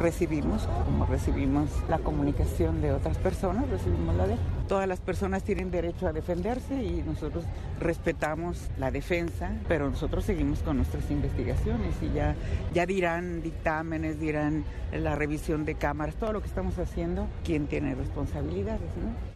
[0.00, 4.36] Recibimos, como recibimos la comunicación de otras personas, recibimos la de
[4.68, 7.44] todas las personas tienen derecho a defenderse y nosotros
[7.78, 12.34] respetamos la defensa, pero nosotros seguimos con nuestras investigaciones y ya,
[12.72, 17.94] ya dirán dictámenes, dirán la revisión de cámaras, todo lo que estamos haciendo, quién tiene
[17.94, 18.90] responsabilidades,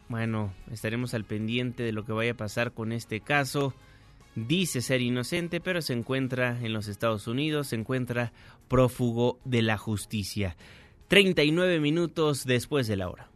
[0.08, 3.74] Bueno, estaremos al pendiente de lo que vaya a pasar con este caso.
[4.36, 8.32] Dice ser inocente, pero se encuentra en los Estados Unidos, se encuentra
[8.68, 10.56] prófugo de la justicia.
[11.08, 13.30] 39 minutos después de la hora.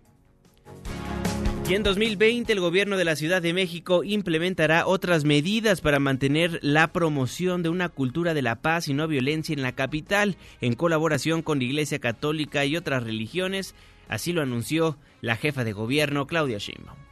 [1.70, 6.58] Y en 2020 el gobierno de la Ciudad de México implementará otras medidas para mantener
[6.62, 10.74] la promoción de una cultura de la paz y no violencia en la capital, en
[10.74, 13.76] colaboración con la Iglesia Católica y otras religiones.
[14.10, 17.09] Así lo anunció la jefa de gobierno, Claudia Sheinbaum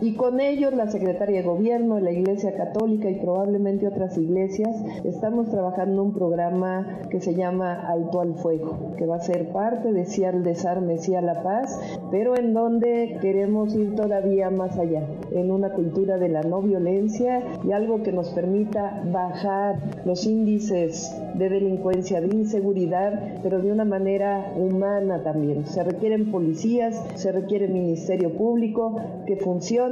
[0.00, 5.50] y con ellos la Secretaría de Gobierno, la Iglesia Católica y probablemente otras iglesias estamos
[5.50, 10.04] trabajando un programa que se llama Alto al Fuego, que va a ser parte de
[10.04, 11.80] Sí al Desarme, Sí a la Paz,
[12.10, 17.42] pero en donde queremos ir todavía más allá, en una cultura de la no violencia
[17.64, 23.84] y algo que nos permita bajar los índices de delincuencia, de inseguridad, pero de una
[23.84, 25.66] manera humana también.
[25.66, 28.96] Se requieren policías, se requiere ministerio público
[29.26, 29.87] que funcione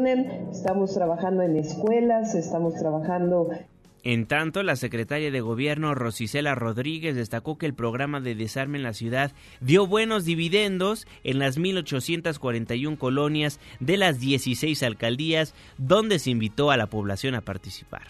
[0.51, 3.49] estamos trabajando en escuelas, estamos trabajando
[4.07, 8.84] en tanto, la secretaria de Gobierno Rosicela Rodríguez destacó que el programa de desarme en
[8.84, 16.30] la ciudad dio buenos dividendos en las 1.841 colonias de las 16 alcaldías donde se
[16.30, 18.05] invitó a la población a participar.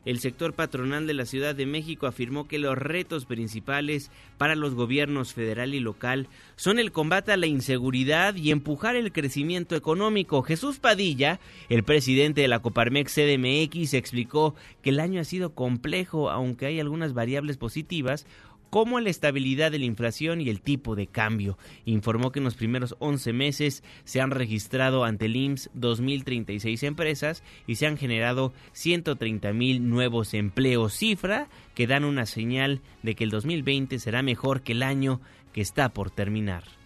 [0.06, 4.74] El sector patronal de la Ciudad de México afirmó que los retos principales para los
[4.74, 10.42] gobiernos federal y local son el combate a la inseguridad y empujar el crecimiento económico.
[10.42, 11.38] Jesús Padilla,
[11.68, 16.80] el presidente de la Coparmex CDMX, explicó que el año ha sido complejo, aunque hay
[16.80, 18.26] algunas variables positivas
[18.70, 21.58] como la estabilidad de la inflación y el tipo de cambio.
[21.84, 27.42] Informó que en los primeros 11 meses se han registrado ante el IMSS 2.036 empresas
[27.66, 33.30] y se han generado 130.000 nuevos empleos, cifra que dan una señal de que el
[33.30, 35.20] 2020 será mejor que el año
[35.52, 36.79] que está por terminar.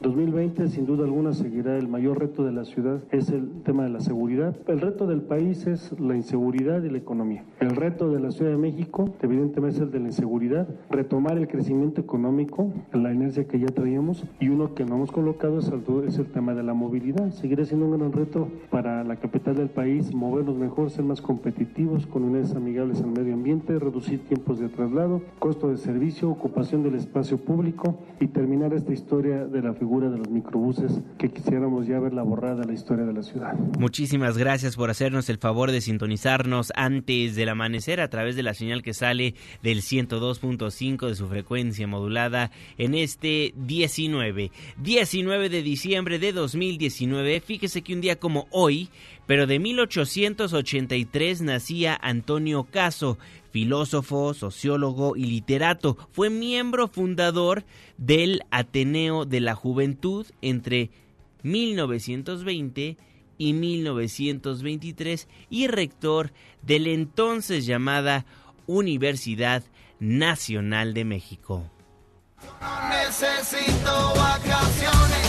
[0.00, 3.90] 2020 sin duda alguna seguirá el mayor reto de la ciudad es el tema de
[3.90, 4.54] la seguridad.
[4.68, 7.44] El reto del país es la inseguridad y la economía.
[7.58, 11.48] El reto de la Ciudad de México evidentemente es el de la inseguridad, retomar el
[11.48, 15.82] crecimiento económico, la inercia que ya traíamos y uno que no hemos colocado es el,
[16.06, 17.32] es el tema de la movilidad.
[17.32, 22.06] Seguirá siendo un gran reto para la capital del país movernos mejor, ser más competitivos
[22.06, 26.94] con unidades amigables al medio ambiente, reducir tiempos de traslado, costo de servicio, ocupación del
[26.94, 31.98] espacio público y terminar esta historia de la figura de los microbuses que quisiéramos ya
[31.98, 33.54] verla borrada la historia de la ciudad.
[33.78, 38.52] Muchísimas gracias por hacernos el favor de sintonizarnos antes del amanecer a través de la
[38.52, 46.18] señal que sale del 102.5 de su frecuencia modulada en este 19, 19 de diciembre
[46.18, 47.40] de 2019.
[47.40, 48.90] Fíjese que un día como hoy,
[49.26, 53.18] pero de 1883 nacía Antonio Caso,
[53.50, 55.96] filósofo, sociólogo y literato.
[56.12, 57.64] Fue miembro fundador
[57.96, 60.90] del Ateneo de la Juventud entre
[61.42, 62.96] 1920
[63.38, 66.32] y 1923 y rector
[66.62, 68.26] de la entonces llamada
[68.66, 69.62] Universidad
[70.00, 71.70] Nacional de México.
[72.90, 75.27] necesito vacaciones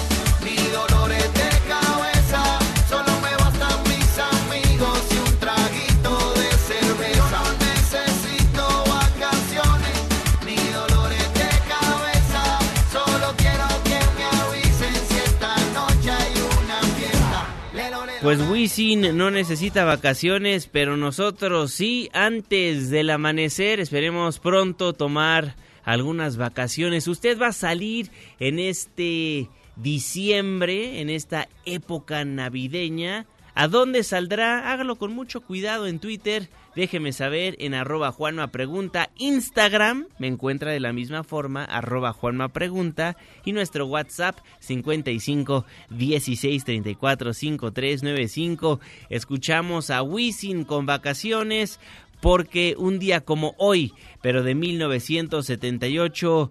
[18.21, 25.55] Pues Wisin no necesita vacaciones, pero nosotros sí, antes del amanecer, esperemos pronto tomar
[25.85, 27.07] algunas vacaciones.
[27.07, 28.11] Usted va a salir
[28.41, 29.47] en este
[29.77, 33.25] diciembre, en esta época navideña,
[33.59, 34.71] ¿A dónde saldrá?
[34.71, 36.47] Hágalo con mucho cuidado en Twitter.
[36.77, 39.09] Déjeme saber en arroba Juanma Pregunta.
[39.17, 43.17] Instagram me encuentra de la misma forma, arroba Juanma Pregunta.
[43.43, 48.79] Y nuestro WhatsApp 55 16 34 5395.
[49.09, 51.81] Escuchamos a Wisin con vacaciones
[52.21, 56.49] porque un día como hoy, pero de 1978,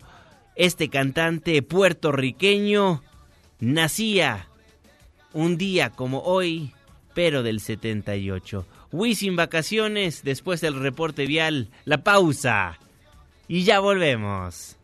[0.56, 3.02] este cantante puertorriqueño
[3.60, 4.50] nacía
[5.32, 6.74] un día como hoy,
[7.14, 8.66] pero del 78.
[8.92, 12.78] Wisin vacaciones, después del reporte vial, la pausa.
[13.48, 14.76] Y ya volvemos.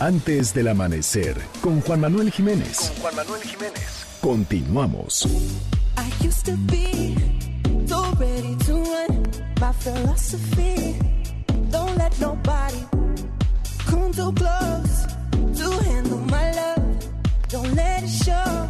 [0.00, 2.78] Antes del amanecer, con Juan Manuel Jiménez.
[2.78, 4.06] Con Juan Manuel Jiménez.
[4.20, 5.26] Continuamos.
[5.96, 7.16] I used to be
[7.84, 9.24] so ready to run.
[9.60, 10.96] My philosophy,
[11.72, 12.78] don't let nobody
[13.86, 15.06] come too close
[15.56, 17.08] to handle my love.
[17.48, 18.68] Don't let it show.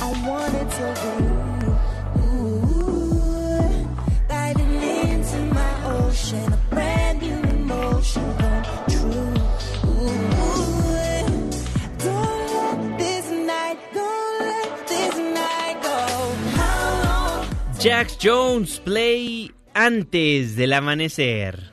[0.00, 1.12] I want it to be.
[2.22, 3.86] Ooh,
[4.26, 8.36] diving into my ocean, a brand new emotion
[17.86, 21.70] Jack Jones Play antes del amanecer.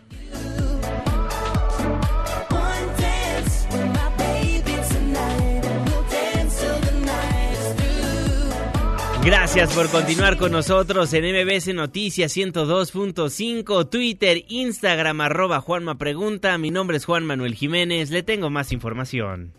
[9.23, 16.55] Gracias por continuar con nosotros en MBS Noticias 102.5, Twitter, Instagram, arroba Juanma Pregunta.
[16.59, 19.55] Mi nombre es Juan Manuel Jiménez, le tengo más información.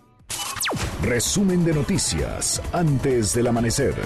[1.03, 3.97] Resumen de noticias antes del amanecer.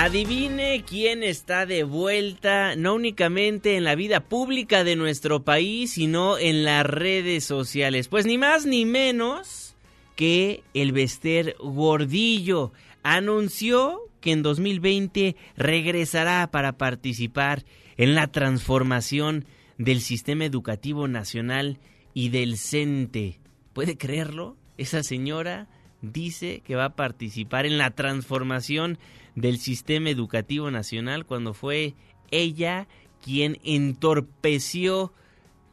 [0.00, 6.38] Adivine quién está de vuelta, no únicamente en la vida pública de nuestro país, sino
[6.38, 8.06] en las redes sociales.
[8.06, 9.74] Pues ni más ni menos
[10.14, 12.72] que el Bester Gordillo
[13.02, 17.64] anunció que en 2020 regresará para participar
[17.96, 19.46] en la transformación
[19.78, 21.80] del sistema educativo nacional
[22.14, 23.40] y del CENTE.
[23.72, 24.56] ¿Puede creerlo?
[24.76, 25.66] Esa señora
[26.02, 28.98] dice que va a participar en la transformación
[29.34, 31.94] del sistema educativo nacional cuando fue
[32.30, 32.86] ella
[33.22, 35.12] quien entorpeció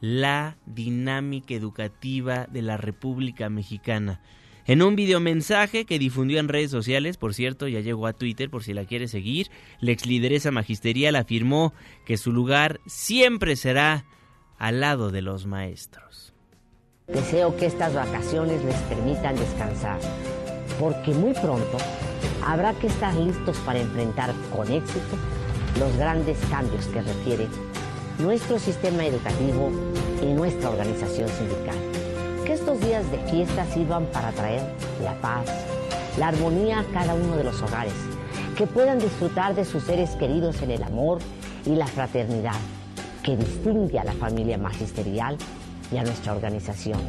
[0.02, 4.22] la dinámica educativa de la República Mexicana.
[4.68, 8.64] En un videomensaje que difundió en redes sociales, por cierto, ya llegó a Twitter por
[8.64, 11.74] si la quiere seguir, la ex lideresa magisterial afirmó
[12.04, 14.06] que su lugar siempre será
[14.58, 16.25] al lado de los maestros.
[17.08, 20.00] Deseo que estas vacaciones les permitan descansar,
[20.80, 21.78] porque muy pronto
[22.44, 25.16] habrá que estar listos para enfrentar con éxito
[25.80, 27.48] los grandes cambios que requiere
[28.18, 29.70] nuestro sistema educativo
[30.24, 31.76] y nuestra organización sindical.
[32.44, 34.64] Que estos días de fiesta sirvan para traer
[35.04, 35.46] la paz,
[36.18, 37.94] la armonía a cada uno de los hogares,
[38.58, 41.20] que puedan disfrutar de sus seres queridos en el amor
[41.68, 42.58] y la fraternidad
[43.22, 45.38] que distingue a la familia magisterial
[45.92, 47.00] y a nuestra organización.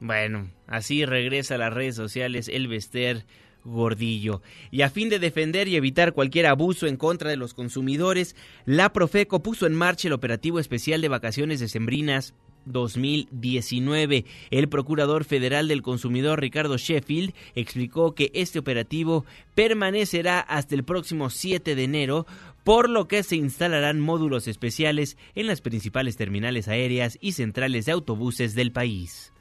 [0.00, 3.24] Bueno, así regresa a las redes sociales el Bester
[3.64, 4.42] Gordillo.
[4.70, 8.92] Y a fin de defender y evitar cualquier abuso en contra de los consumidores, la
[8.92, 12.34] Profeco puso en marcha el operativo especial de vacaciones decembrinas
[12.64, 14.24] 2019.
[14.50, 19.24] El Procurador Federal del Consumidor Ricardo Sheffield explicó que este operativo
[19.54, 22.26] permanecerá hasta el próximo 7 de enero,
[22.68, 27.92] por lo que se instalarán módulos especiales en las principales terminales aéreas y centrales de
[27.92, 29.32] autobuses del país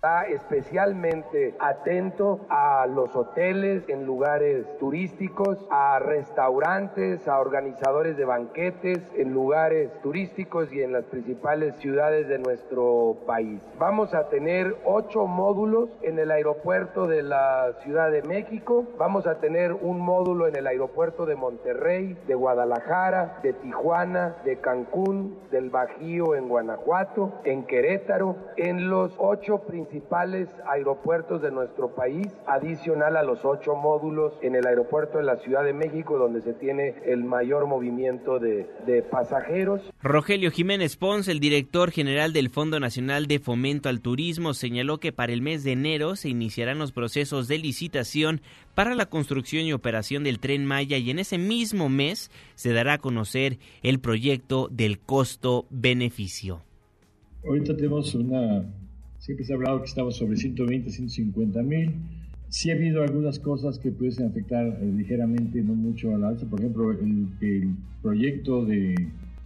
[0.00, 8.98] está especialmente atento a los hoteles en lugares turísticos, a restaurantes, a organizadores de banquetes
[9.14, 13.60] en lugares turísticos y en las principales ciudades de nuestro país.
[13.78, 19.38] Vamos a tener ocho módulos en el aeropuerto de la Ciudad de México, vamos a
[19.38, 25.68] tener un módulo en el aeropuerto de Monterrey, de Guadalajara, de Tijuana, de Cancún, del
[25.68, 33.16] Bajío en Guanajuato, en Querétaro, en los ocho principales principales aeropuertos de nuestro país, adicional
[33.16, 36.94] a los ocho módulos en el aeropuerto de la Ciudad de México, donde se tiene
[37.04, 39.80] el mayor movimiento de, de pasajeros.
[40.00, 45.12] Rogelio Jiménez Pons, el director general del Fondo Nacional de Fomento al Turismo, señaló que
[45.12, 48.42] para el mes de enero se iniciarán los procesos de licitación
[48.76, 52.94] para la construcción y operación del tren Maya y en ese mismo mes se dará
[52.94, 56.62] a conocer el proyecto del costo-beneficio.
[57.44, 58.64] Ahorita tenemos una,
[59.20, 61.92] siempre se ha hablado que estamos sobre 120, 150 mil.
[62.48, 66.46] Sí ha habido algunas cosas que pueden afectar eh, ligeramente, no mucho al alza.
[66.46, 68.94] Por ejemplo, el, el proyecto de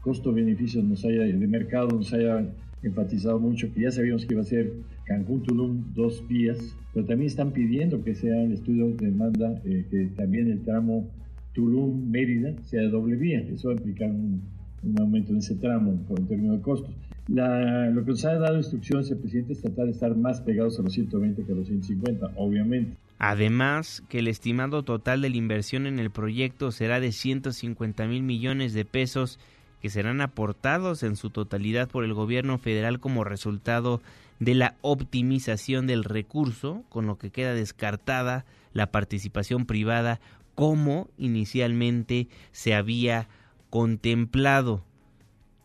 [0.00, 2.46] costo-beneficio nos haya, de mercado nos haya
[2.82, 4.72] enfatizado mucho que ya sabíamos que iba a ser
[5.06, 10.06] Cancún-Tulum dos vías, pero también están pidiendo que sea el estudio de demanda eh, que
[10.16, 11.08] también el tramo
[11.54, 13.40] Tulum-Mérida sea de doble vía.
[13.40, 14.42] Eso va a implicar un,
[14.82, 16.94] un aumento en ese tramo por el término de costos.
[17.28, 20.78] La, lo que nos ha dado instrucciones el presidente es tratar de estar más pegados
[20.78, 22.96] a los 120 que a los 150, obviamente.
[23.18, 28.22] Además, que el estimado total de la inversión en el proyecto será de 150 mil
[28.22, 29.38] millones de pesos
[29.80, 34.00] que serán aportados en su totalidad por el gobierno federal como resultado
[34.40, 40.20] de la optimización del recurso, con lo que queda descartada la participación privada
[40.54, 43.28] como inicialmente se había
[43.70, 44.84] contemplado.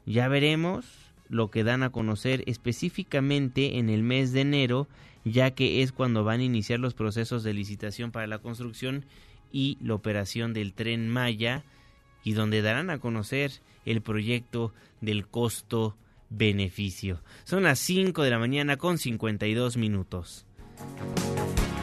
[0.05, 4.87] Ya veremos lo que dan a conocer específicamente en el mes de enero,
[5.23, 9.05] ya que es cuando van a iniciar los procesos de licitación para la construcción
[9.51, 11.63] y la operación del tren Maya
[12.23, 13.51] y donde darán a conocer
[13.85, 17.21] el proyecto del costo-beneficio.
[17.43, 20.45] Son las 5 de la mañana con 52 minutos.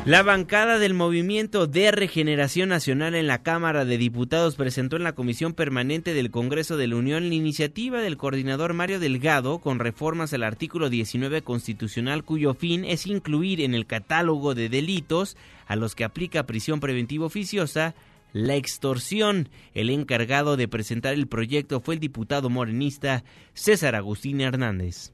[0.06, 5.16] La bancada del Movimiento de Regeneración Nacional en la Cámara de Diputados presentó en la
[5.16, 10.32] Comisión Permanente del Congreso de la Unión la iniciativa del coordinador Mario Delgado con reformas
[10.32, 15.36] al artículo 19 constitucional cuyo fin es incluir en el catálogo de delitos
[15.66, 17.96] a los que aplica prisión preventiva oficiosa
[18.32, 19.48] la extorsión.
[19.74, 25.10] El encargado de presentar el proyecto fue el diputado morenista César Agustín Hernández.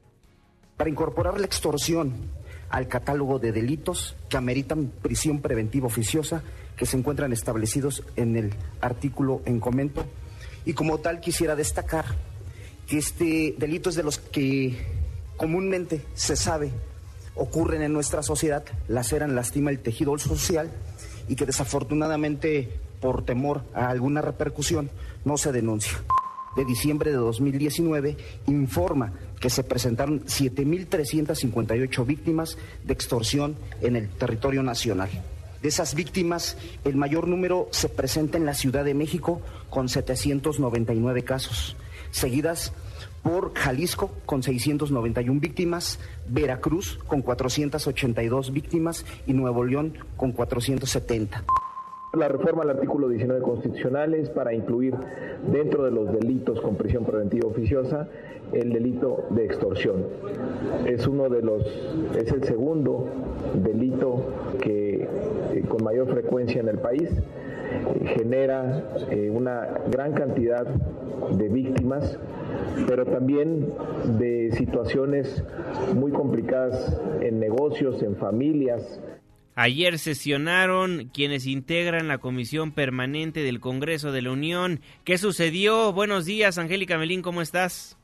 [0.77, 2.42] Para incorporar la extorsión
[2.73, 6.41] al catálogo de delitos que ameritan prisión preventiva oficiosa
[6.75, 10.03] que se encuentran establecidos en el artículo en comento.
[10.65, 12.05] Y como tal quisiera destacar
[12.87, 14.75] que este delito es de los que
[15.37, 16.71] comúnmente se sabe
[17.35, 20.71] ocurren en nuestra sociedad, laceran, lastima el tejido social
[21.27, 24.89] y que desafortunadamente por temor a alguna repercusión,
[25.25, 26.03] no se denuncia.
[26.55, 28.15] De diciembre de 2019
[28.47, 35.09] informa que se presentaron 7.358 víctimas de extorsión en el territorio nacional.
[35.63, 41.23] De esas víctimas, el mayor número se presenta en la Ciudad de México con 799
[41.23, 41.75] casos,
[42.11, 42.73] seguidas
[43.23, 51.45] por Jalisco con 691 víctimas, Veracruz con 482 víctimas y Nuevo León con 470.
[52.15, 54.93] La reforma al artículo 19 constitucional es para incluir
[55.51, 58.07] dentro de los delitos con prisión preventiva oficiosa
[58.51, 60.05] el delito de extorsión.
[60.85, 61.65] Es uno de los,
[62.15, 63.07] es el segundo
[63.55, 64.27] delito
[64.61, 65.07] que
[65.53, 67.09] eh, con mayor frecuencia en el país
[68.05, 72.19] genera eh, una gran cantidad de víctimas,
[72.87, 73.69] pero también
[74.19, 75.43] de situaciones
[75.95, 79.01] muy complicadas en negocios, en familias,
[79.55, 84.81] Ayer sesionaron quienes integran la Comisión Permanente del Congreso de la Unión.
[85.03, 85.93] ¿Qué sucedió?
[85.93, 87.97] Buenos días, Angélica Melín, ¿cómo estás?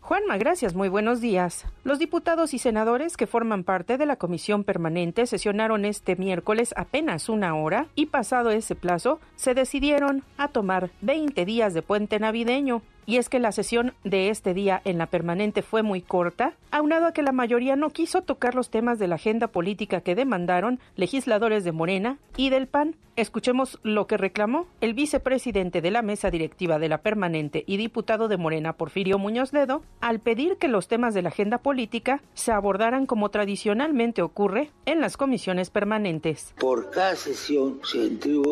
[0.00, 1.66] Juanma, gracias, muy buenos días.
[1.82, 7.28] Los diputados y senadores que forman parte de la comisión permanente sesionaron este miércoles apenas
[7.28, 12.82] una hora y pasado ese plazo se decidieron a tomar 20 días de puente navideño.
[13.06, 17.06] Y es que la sesión de este día en la permanente fue muy corta, aunado
[17.06, 20.80] a que la mayoría no quiso tocar los temas de la agenda política que demandaron
[20.96, 22.96] legisladores de Morena y del PAN.
[23.14, 28.28] Escuchemos lo que reclamó el vicepresidente de la mesa directiva de la permanente y diputado
[28.28, 32.52] de Morena, Porfirio Muñoz Ledo, al pedir que los temas de la agenda política se
[32.52, 36.52] abordaran como tradicionalmente ocurre en las comisiones permanentes.
[36.58, 38.06] Por cada sesión se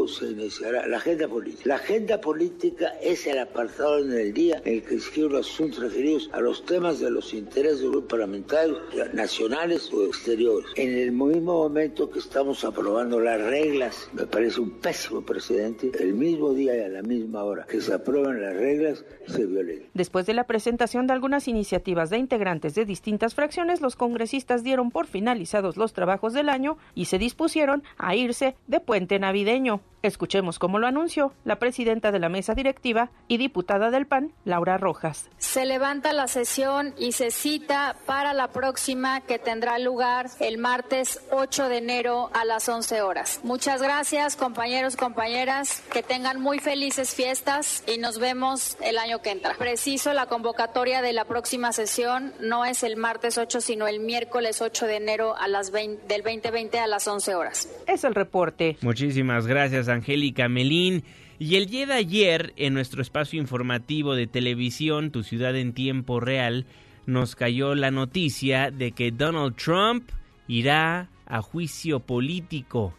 [0.09, 1.63] se iniciará la agenda política.
[1.65, 5.81] La agenda política es el apartado en el día en el que escribe los asuntos
[5.81, 8.79] referidos a los temas de los intereses de los parlamentarios
[9.13, 10.71] nacionales o exteriores.
[10.77, 16.15] En el mismo momento que estamos aprobando las reglas, me parece un pésimo precedente, el
[16.15, 19.89] mismo día y a la misma hora que se aprueban las reglas, se violen.
[19.95, 24.91] Después de la presentación de algunas iniciativas de integrantes de distintas fracciones, los congresistas dieron
[24.91, 29.81] por finalizados los trabajos del año y se dispusieron a irse de puente navideño.
[30.03, 34.77] Escuchemos cómo lo anunció la presidenta de la mesa directiva y diputada del PAN, Laura
[34.77, 35.29] Rojas.
[35.39, 41.21] Se levanta la sesión y se cita para la próxima que tendrá lugar el martes
[41.31, 43.41] 8 de enero a las 11 horas.
[43.43, 49.31] Muchas gracias compañeros, compañeras, que tengan muy felices fiestas y nos vemos el año que
[49.31, 49.55] entra.
[49.59, 54.61] Preciso, la convocatoria de la próxima sesión no es el martes 8, sino el miércoles
[54.61, 57.69] 8 de enero a las 20, del 2020 a las 11 horas.
[57.87, 58.77] Es el reporte.
[58.83, 61.05] Muchísimas gracias, Angélica Melín.
[61.45, 66.19] Y el día de ayer, en nuestro espacio informativo de televisión, Tu Ciudad en Tiempo
[66.19, 66.65] Real,
[67.05, 70.09] nos cayó la noticia de que Donald Trump
[70.49, 72.95] irá a juicio político.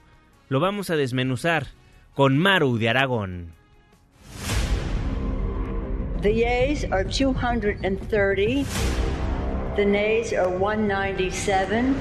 [0.48, 1.70] Lo vamos a desmenuzar
[2.14, 3.48] con Maru de Aragón.
[6.22, 8.70] The yeas are 230.
[9.76, 11.96] The nays are 197.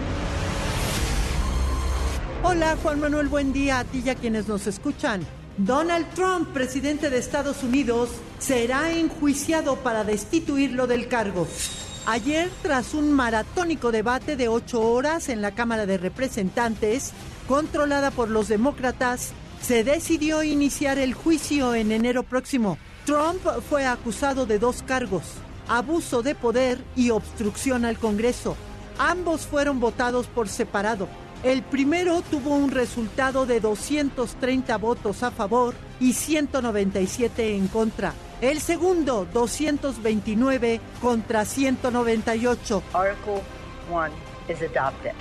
[2.42, 5.22] Hola Juan Manuel, buen día a ti y a quienes nos escuchan.
[5.56, 11.46] Donald Trump, presidente de Estados Unidos, será enjuiciado para destituirlo del cargo.
[12.06, 17.12] Ayer, tras un maratónico debate de ocho horas en la Cámara de Representantes,
[17.46, 19.32] controlada por los demócratas,
[19.62, 22.76] se decidió iniciar el juicio en enero próximo.
[23.06, 23.40] Trump
[23.70, 25.22] fue acusado de dos cargos,
[25.68, 28.56] abuso de poder y obstrucción al Congreso.
[28.98, 31.08] Ambos fueron votados por separado.
[31.44, 38.14] El primero tuvo un resultado de 230 votos a favor y 197 en contra.
[38.40, 42.82] El segundo, 229 contra 198.
[42.94, 43.42] Article
[43.90, 44.08] 1
[44.48, 45.12] is adopted.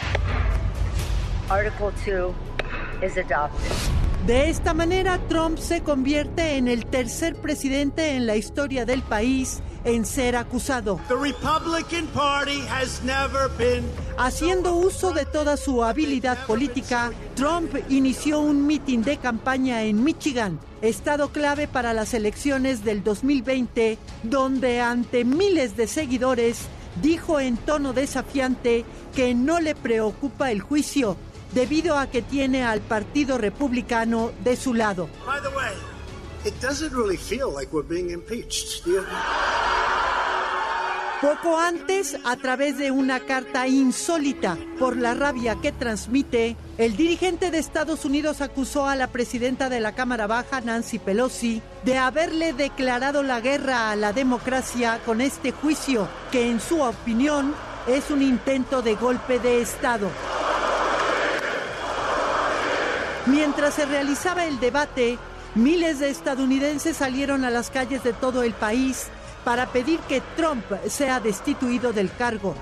[1.50, 2.34] Article 2
[3.04, 4.03] is adopted.
[4.26, 9.62] De esta manera, Trump se convierte en el tercer presidente en la historia del país
[9.84, 10.98] en ser acusado.
[11.10, 13.84] The Republican Party has never been
[14.18, 20.58] Haciendo uso de toda su habilidad política, Trump inició un mitin de campaña en Michigan,
[20.82, 26.60] estado clave para las elecciones del 2020, donde ante miles de seguidores
[27.02, 31.18] dijo en tono desafiante que no le preocupa el juicio
[31.54, 35.10] debido a que tiene al Partido Republicano de su lado.
[41.24, 47.50] Poco antes, a través de una carta insólita por la rabia que transmite, el dirigente
[47.50, 52.52] de Estados Unidos acusó a la presidenta de la Cámara Baja, Nancy Pelosi, de haberle
[52.52, 57.56] declarado la guerra a la democracia con este juicio, que en su opinión
[57.88, 60.10] es un intento de golpe de Estado.
[63.26, 65.18] Mientras se realizaba el debate,
[65.56, 69.08] miles de estadounidenses salieron a las calles de todo el país
[69.46, 72.56] para pedir que Trump sea destituido del cargo.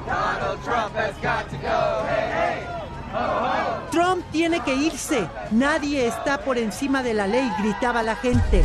[3.91, 5.27] Trump tiene que irse.
[5.51, 8.63] Nadie está por encima de la ley, gritaba la gente.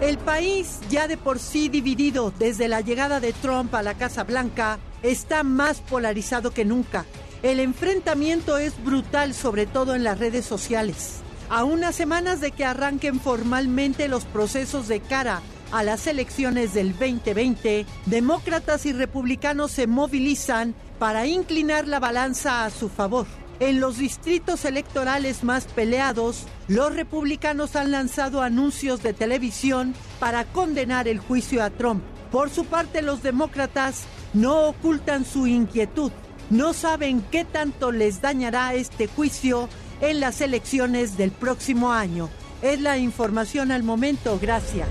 [0.00, 4.24] El país, ya de por sí dividido desde la llegada de Trump a la Casa
[4.24, 7.06] Blanca, está más polarizado que nunca.
[7.44, 11.16] El enfrentamiento es brutal, sobre todo en las redes sociales.
[11.50, 16.92] A unas semanas de que arranquen formalmente los procesos de cara a las elecciones del
[16.92, 23.26] 2020, demócratas y republicanos se movilizan para inclinar la balanza a su favor.
[23.60, 31.08] En los distritos electorales más peleados, los republicanos han lanzado anuncios de televisión para condenar
[31.08, 32.02] el juicio a Trump.
[32.32, 36.10] Por su parte, los demócratas no ocultan su inquietud.
[36.50, 39.68] No saben qué tanto les dañará este juicio
[40.00, 42.28] en las elecciones del próximo año.
[42.62, 44.38] Es la información al momento.
[44.40, 44.88] Gracias.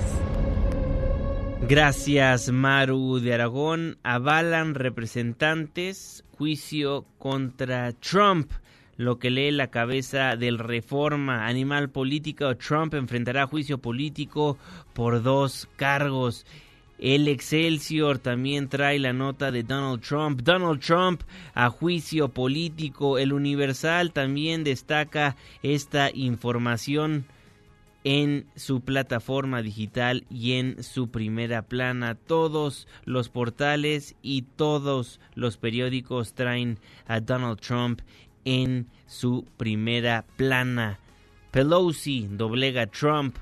[1.67, 3.97] Gracias, Maru de Aragón.
[4.03, 8.51] Avalan representantes juicio contra Trump.
[8.97, 14.57] Lo que lee la cabeza del Reforma Animal Política, Trump enfrentará juicio político
[14.93, 16.45] por dos cargos.
[17.03, 20.39] El Excelsior también trae la nota de Donald Trump.
[20.41, 21.21] Donald Trump
[21.53, 23.17] a juicio político.
[23.17, 27.25] El Universal también destaca esta información
[28.05, 32.15] en su plataforma digital y en su primera plana.
[32.15, 37.99] Todos los portales y todos los periódicos traen a Donald Trump
[38.45, 40.99] en su primera plana.
[41.51, 43.35] Pelosi doblega a Trump,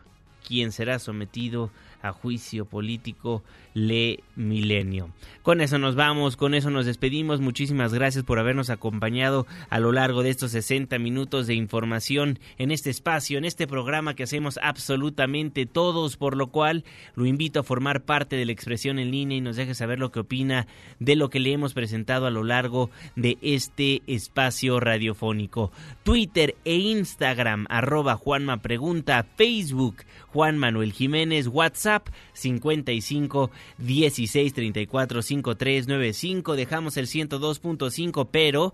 [0.48, 3.44] quien será sometido a juicio político
[3.74, 5.10] le milenio.
[5.42, 7.42] Con eso nos vamos, con eso nos despedimos.
[7.42, 12.72] Muchísimas gracias por habernos acompañado a lo largo de estos 60 minutos de información en
[12.72, 16.84] este espacio, en este programa que hacemos absolutamente todos, por lo cual
[17.16, 20.12] lo invito a formar parte de la expresión en línea y nos deje saber lo
[20.12, 20.68] que opina
[21.00, 25.72] de lo que le hemos presentado a lo largo de este espacio radiofónico.
[26.04, 35.22] Twitter e Instagram, arroba Juanma Pregunta, Facebook, Juan Manuel Jiménez, WhatsApp WhatsApp 55 16 34
[35.22, 36.56] 53 95.
[36.56, 38.74] Dejamos el 102.5, pero